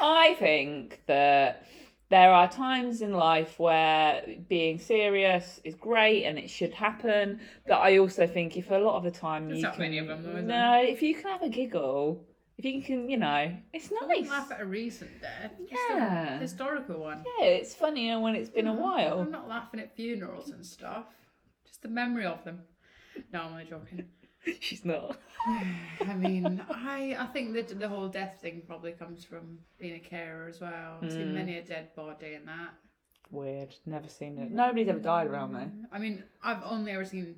I 0.00 0.34
think 0.38 1.02
that 1.06 1.64
there 2.10 2.32
are 2.32 2.48
times 2.48 3.02
in 3.02 3.12
life 3.12 3.58
where 3.58 4.22
being 4.48 4.78
serious 4.78 5.60
is 5.64 5.74
great 5.74 6.24
and 6.24 6.38
it 6.38 6.48
should 6.48 6.72
happen, 6.72 7.40
but 7.66 7.76
I 7.76 7.98
also 7.98 8.26
think 8.26 8.56
if 8.56 8.70
a 8.70 8.76
lot 8.76 8.96
of 8.96 9.04
the 9.04 9.10
time 9.10 9.46
There's 9.46 9.58
you 9.58 9.64
not 9.64 9.74
can, 9.74 9.82
many 9.82 9.98
of 9.98 10.06
them, 10.06 10.22
though, 10.22 10.40
no, 10.40 10.82
if 10.82 11.02
you 11.02 11.14
can 11.14 11.24
have 11.24 11.42
a 11.42 11.48
giggle, 11.50 12.24
if 12.56 12.64
you 12.64 12.82
can, 12.82 13.10
you 13.10 13.18
know, 13.18 13.54
it's 13.72 13.90
I 14.02 14.06
nice. 14.06 14.28
laugh 14.28 14.50
at 14.50 14.60
a 14.62 14.64
recent 14.66 15.10
death. 15.20 15.52
Yeah. 15.70 16.36
a 16.36 16.38
historical 16.38 16.98
one. 17.00 17.24
Yeah, 17.38 17.46
it's 17.46 17.74
funnier 17.74 18.18
when 18.20 18.34
it's 18.34 18.50
been 18.50 18.66
a 18.66 18.74
while. 18.74 19.20
I'm 19.20 19.30
not 19.30 19.48
laughing 19.48 19.80
at 19.80 19.94
funerals 19.94 20.48
and 20.50 20.64
stuff. 20.64 21.04
Just 21.66 21.82
the 21.82 21.88
memory 21.88 22.24
of 22.24 22.42
them. 22.44 22.62
No, 23.32 23.42
I'm 23.42 23.52
only 23.52 23.64
joking. 23.64 24.06
She's 24.60 24.84
not. 24.84 25.18
I 25.46 26.14
mean, 26.14 26.62
I 26.70 27.16
I 27.18 27.26
think 27.26 27.54
that 27.54 27.78
the 27.78 27.88
whole 27.88 28.08
death 28.08 28.38
thing 28.40 28.62
probably 28.66 28.92
comes 28.92 29.24
from 29.24 29.58
being 29.78 29.94
a 29.94 29.98
carer 30.00 30.48
as 30.48 30.60
well. 30.60 30.98
I've 31.02 31.10
seen 31.12 31.28
Mm. 31.28 31.34
many 31.34 31.58
a 31.58 31.62
dead 31.62 31.94
body 31.94 32.34
and 32.34 32.46
that. 32.48 32.70
Weird. 33.30 33.74
Never 33.86 34.08
seen 34.08 34.38
it. 34.38 34.50
Nobody's 34.50 34.88
ever 34.88 34.98
died 35.00 35.26
around 35.26 35.52
me. 35.54 35.66
I 35.92 35.98
mean, 35.98 36.24
I've 36.42 36.62
only 36.64 36.92
ever 36.92 37.04
seen 37.04 37.36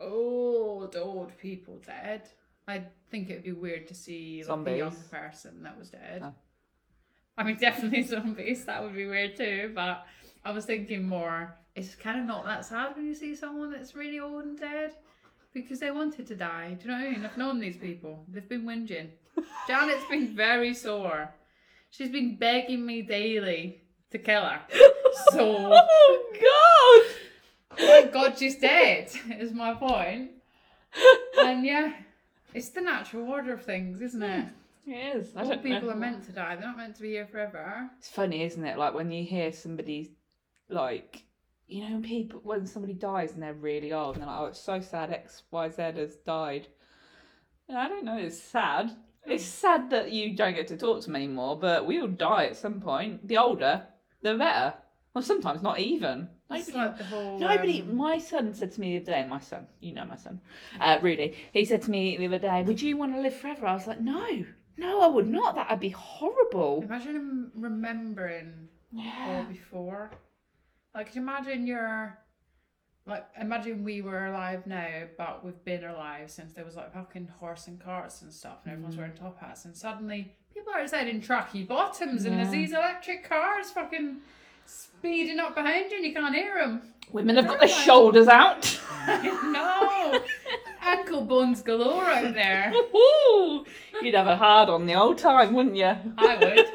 old, 0.00 0.96
old 0.96 1.36
people 1.38 1.80
dead. 1.86 2.22
I 2.68 2.82
think 3.10 3.30
it 3.30 3.34
would 3.34 3.44
be 3.44 3.52
weird 3.52 3.86
to 3.88 3.94
see 3.94 4.44
like, 4.46 4.66
a 4.68 4.76
young 4.76 4.90
Zombies. 4.90 5.08
person 5.08 5.62
that 5.62 5.78
was 5.78 5.90
dead. 5.90 6.22
Oh. 6.24 6.34
I 7.36 7.44
mean, 7.44 7.56
definitely 7.60 8.02
zombies. 8.02 8.64
That 8.66 8.82
would 8.82 8.94
be 8.94 9.06
weird 9.06 9.36
too. 9.36 9.72
But 9.74 10.04
I 10.44 10.52
was 10.52 10.64
thinking 10.66 11.08
more. 11.08 11.56
It's 11.74 11.94
kind 11.94 12.20
of 12.20 12.26
not 12.26 12.44
that 12.44 12.64
sad 12.66 12.94
when 12.96 13.06
you 13.06 13.14
see 13.14 13.34
someone 13.34 13.72
that's 13.72 13.94
really 13.94 14.20
old 14.20 14.44
and 14.44 14.58
dead 14.58 14.92
because 15.54 15.80
they 15.80 15.90
wanted 15.90 16.26
to 16.28 16.34
die. 16.34 16.76
Do 16.80 16.88
you 16.88 16.90
know 16.94 16.98
what 17.02 17.08
I 17.08 17.10
mean? 17.12 17.24
I've 17.24 17.36
known 17.36 17.60
these 17.60 17.76
people. 17.76 18.24
They've 18.28 18.48
been 18.48 18.64
whinging. 18.64 19.08
Janet's 19.68 20.04
been 20.10 20.34
very 20.36 20.74
sore. 20.74 21.30
She's 21.90 22.10
been 22.10 22.36
begging 22.36 22.84
me 22.86 23.02
daily 23.02 23.82
to 24.10 24.18
kill 24.18 24.42
her. 24.42 24.60
So 25.32 25.70
Oh 26.44 27.04
thank 27.76 28.12
God 28.12 28.38
she's 28.38 28.56
dead. 28.56 29.10
Is 29.38 29.52
my 29.52 29.74
point. 29.74 30.30
And 31.38 31.64
yeah, 31.66 31.92
it's 32.54 32.70
the 32.70 32.80
natural 32.80 33.28
order 33.28 33.52
of 33.52 33.62
things, 33.64 34.00
isn't 34.00 34.22
it? 34.22 34.46
It 34.86 35.16
is. 35.16 35.36
I 35.36 35.42
All 35.42 35.48
don't 35.50 35.62
people 35.62 35.82
know. 35.82 35.90
are 35.90 35.96
meant 35.96 36.24
to 36.26 36.32
die. 36.32 36.56
They're 36.56 36.66
not 36.66 36.76
meant 36.76 36.96
to 36.96 37.02
be 37.02 37.10
here 37.10 37.26
forever. 37.26 37.90
It's 37.98 38.08
funny, 38.08 38.42
isn't 38.42 38.64
it? 38.64 38.78
Like 38.78 38.94
when 38.94 39.10
you 39.12 39.22
hear 39.24 39.52
somebody, 39.52 40.12
like, 40.68 41.24
you 41.72 41.82
know, 41.84 41.92
when 41.94 42.02
people 42.02 42.40
when 42.44 42.66
somebody 42.66 42.92
dies 42.94 43.32
and 43.32 43.42
they're 43.42 43.54
really 43.54 43.92
old, 43.92 44.14
and 44.16 44.22
they're 44.22 44.30
like, 44.30 44.40
"Oh, 44.40 44.46
it's 44.46 44.60
so 44.60 44.80
sad. 44.80 45.10
X, 45.10 45.42
Y, 45.50 45.68
Z 45.70 45.82
has 45.82 46.16
died." 46.16 46.68
And 47.68 47.78
I 47.78 47.88
don't 47.88 48.04
know. 48.04 48.18
It's 48.18 48.40
sad. 48.40 48.90
It's 49.24 49.44
sad 49.44 49.90
that 49.90 50.12
you 50.12 50.36
don't 50.36 50.54
get 50.54 50.66
to 50.68 50.76
talk 50.76 51.00
to 51.00 51.06
them 51.06 51.16
anymore, 51.16 51.58
but 51.58 51.86
we 51.86 52.00
all 52.00 52.08
die 52.08 52.46
at 52.46 52.56
some 52.56 52.80
point. 52.80 53.26
The 53.26 53.38
older, 53.38 53.86
the 54.20 54.34
better. 54.36 54.74
Well, 55.14 55.22
sometimes 55.22 55.62
not 55.62 55.78
even. 55.78 56.28
Nobody, 56.50 56.72
like 56.72 56.98
the 56.98 57.04
whole. 57.04 57.38
Nobody. 57.38 57.80
um, 57.82 57.96
My 57.96 58.18
son 58.18 58.52
said 58.54 58.72
to 58.72 58.80
me 58.80 58.98
the 58.98 59.02
other 59.02 59.22
day. 59.22 59.28
My 59.28 59.40
son, 59.40 59.66
you 59.80 59.94
know 59.94 60.04
my 60.04 60.16
son, 60.16 60.40
uh, 60.80 60.98
Rudy. 61.00 61.34
He 61.52 61.64
said 61.64 61.82
to 61.82 61.90
me 61.90 62.16
the 62.16 62.26
other 62.26 62.38
day, 62.38 62.62
"Would 62.62 62.82
you 62.82 62.96
want 62.96 63.14
to 63.14 63.20
live 63.20 63.34
forever?" 63.34 63.66
I 63.66 63.74
was 63.74 63.86
like, 63.86 64.00
"No, 64.00 64.44
no, 64.76 65.00
I 65.00 65.06
would 65.06 65.28
not. 65.28 65.54
That'd 65.54 65.80
be 65.80 65.90
horrible." 65.90 66.82
Imagine 66.82 67.16
him 67.16 67.52
remembering 67.54 68.68
all 69.26 69.44
before. 69.44 70.10
Like, 70.94 71.06
could 71.06 71.16
you 71.16 71.22
imagine 71.22 71.66
you're. 71.66 72.18
Like, 73.04 73.26
imagine 73.40 73.82
we 73.82 74.00
were 74.00 74.26
alive 74.26 74.64
now, 74.64 74.86
but 75.18 75.44
we've 75.44 75.64
been 75.64 75.82
alive 75.84 76.30
since 76.30 76.52
there 76.52 76.64
was 76.64 76.76
like 76.76 76.94
fucking 76.94 77.26
horse 77.40 77.66
and 77.66 77.80
carts 77.80 78.22
and 78.22 78.32
stuff, 78.32 78.58
and 78.64 78.72
everyone's 78.72 78.94
Mm. 78.94 78.98
wearing 78.98 79.14
top 79.14 79.40
hats, 79.40 79.64
and 79.64 79.76
suddenly 79.76 80.32
people 80.54 80.72
are 80.72 80.78
outside 80.80 81.08
in 81.08 81.20
tracky 81.20 81.66
bottoms, 81.66 82.24
and 82.26 82.38
there's 82.38 82.50
these 82.50 82.70
electric 82.72 83.28
cars 83.28 83.72
fucking 83.72 84.18
speeding 84.66 85.40
up 85.40 85.56
behind 85.56 85.90
you, 85.90 85.96
and 85.96 86.06
you 86.06 86.12
can't 86.14 86.32
hear 86.32 86.54
them. 86.58 86.82
Women 87.10 87.34
have 87.34 87.48
got 87.48 87.58
their 87.58 87.68
shoulders 87.68 88.28
out. 88.28 88.80
no! 89.08 90.20
Ankle 90.80 91.22
bones 91.24 91.60
galore 91.60 92.04
out 92.04 92.34
there. 92.34 92.72
Ooh, 92.72 93.64
You'd 94.00 94.14
have 94.14 94.28
a 94.28 94.36
hard 94.36 94.68
on 94.68 94.86
the 94.86 94.94
old 94.94 95.18
time, 95.18 95.54
wouldn't 95.54 95.74
you? 95.74 95.92
I 96.18 96.36
would. 96.36 96.66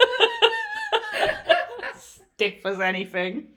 Stiff 1.97 2.65
as 2.65 2.81
anything. 2.81 3.47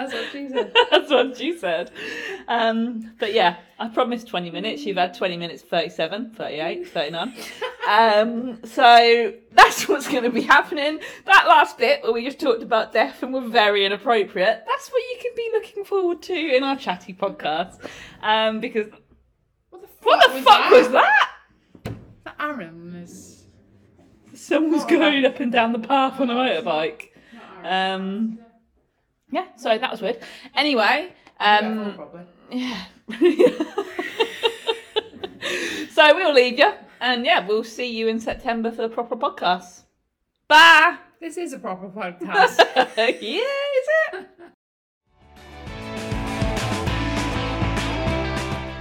That's 0.00 0.14
what 0.14 0.32
she 0.32 0.48
said. 0.48 0.72
That's 0.90 1.10
what 1.10 1.36
she 1.36 1.58
said. 1.58 1.90
Um, 2.48 3.12
but 3.18 3.34
yeah, 3.34 3.56
I 3.78 3.88
promised 3.88 4.28
20 4.28 4.50
minutes. 4.50 4.82
You've 4.84 4.96
had 4.96 5.12
20 5.12 5.36
minutes 5.36 5.62
37, 5.62 6.30
38, 6.34 6.88
39. 6.88 7.34
Um, 7.88 8.60
so 8.64 9.32
that's 9.52 9.88
what's 9.88 10.08
going 10.08 10.22
to 10.24 10.30
be 10.30 10.42
happening. 10.42 11.00
That 11.26 11.46
last 11.48 11.76
bit 11.76 12.02
where 12.02 12.12
we 12.12 12.24
just 12.24 12.40
talked 12.40 12.62
about 12.62 12.92
death 12.92 13.22
and 13.22 13.34
were 13.34 13.40
very 13.42 13.84
inappropriate, 13.84 14.64
that's 14.66 14.88
what 14.90 15.02
you 15.10 15.18
can 15.20 15.32
be 15.36 15.50
looking 15.52 15.84
forward 15.84 16.22
to 16.22 16.34
in 16.34 16.62
our 16.62 16.76
chatty 16.76 17.12
podcast. 17.14 17.78
Um, 18.22 18.60
because 18.60 18.86
What 19.70 19.82
the 19.82 19.88
fuck, 19.88 20.04
what 20.04 20.28
the 20.28 20.34
was, 20.36 20.44
fuck 20.44 20.58
that? 20.60 20.72
was 20.72 20.88
that? 20.90 21.28
The 22.24 22.42
Aaron 22.42 23.00
was. 23.02 23.44
Someone's 24.34 24.84
going 24.86 25.24
up 25.26 25.40
and 25.40 25.52
down 25.52 25.72
the 25.72 25.78
path 25.78 26.20
on 26.20 26.30
a 26.30 26.34
motorbike. 26.34 27.08
Um, 27.64 28.38
yeah, 29.30 29.46
so 29.56 29.76
that 29.76 29.90
was 29.90 30.00
weird. 30.02 30.18
Anyway, 30.54 31.12
um, 31.38 31.98
yeah. 32.50 32.84
so 35.90 36.14
we'll 36.14 36.34
leave 36.34 36.58
you, 36.58 36.72
and 37.00 37.24
yeah, 37.24 37.46
we'll 37.46 37.64
see 37.64 37.86
you 37.86 38.08
in 38.08 38.20
September 38.20 38.70
for 38.70 38.82
the 38.82 38.88
proper 38.88 39.16
podcast. 39.16 39.82
Bye. 40.48 40.98
This 41.20 41.36
is 41.36 41.52
a 41.52 41.58
proper 41.58 41.88
podcast. 41.88 42.58
yeah, 42.96 43.40
is 43.40 43.88
it? 44.12 44.28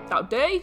That'll 0.09 0.25
do. 0.25 0.62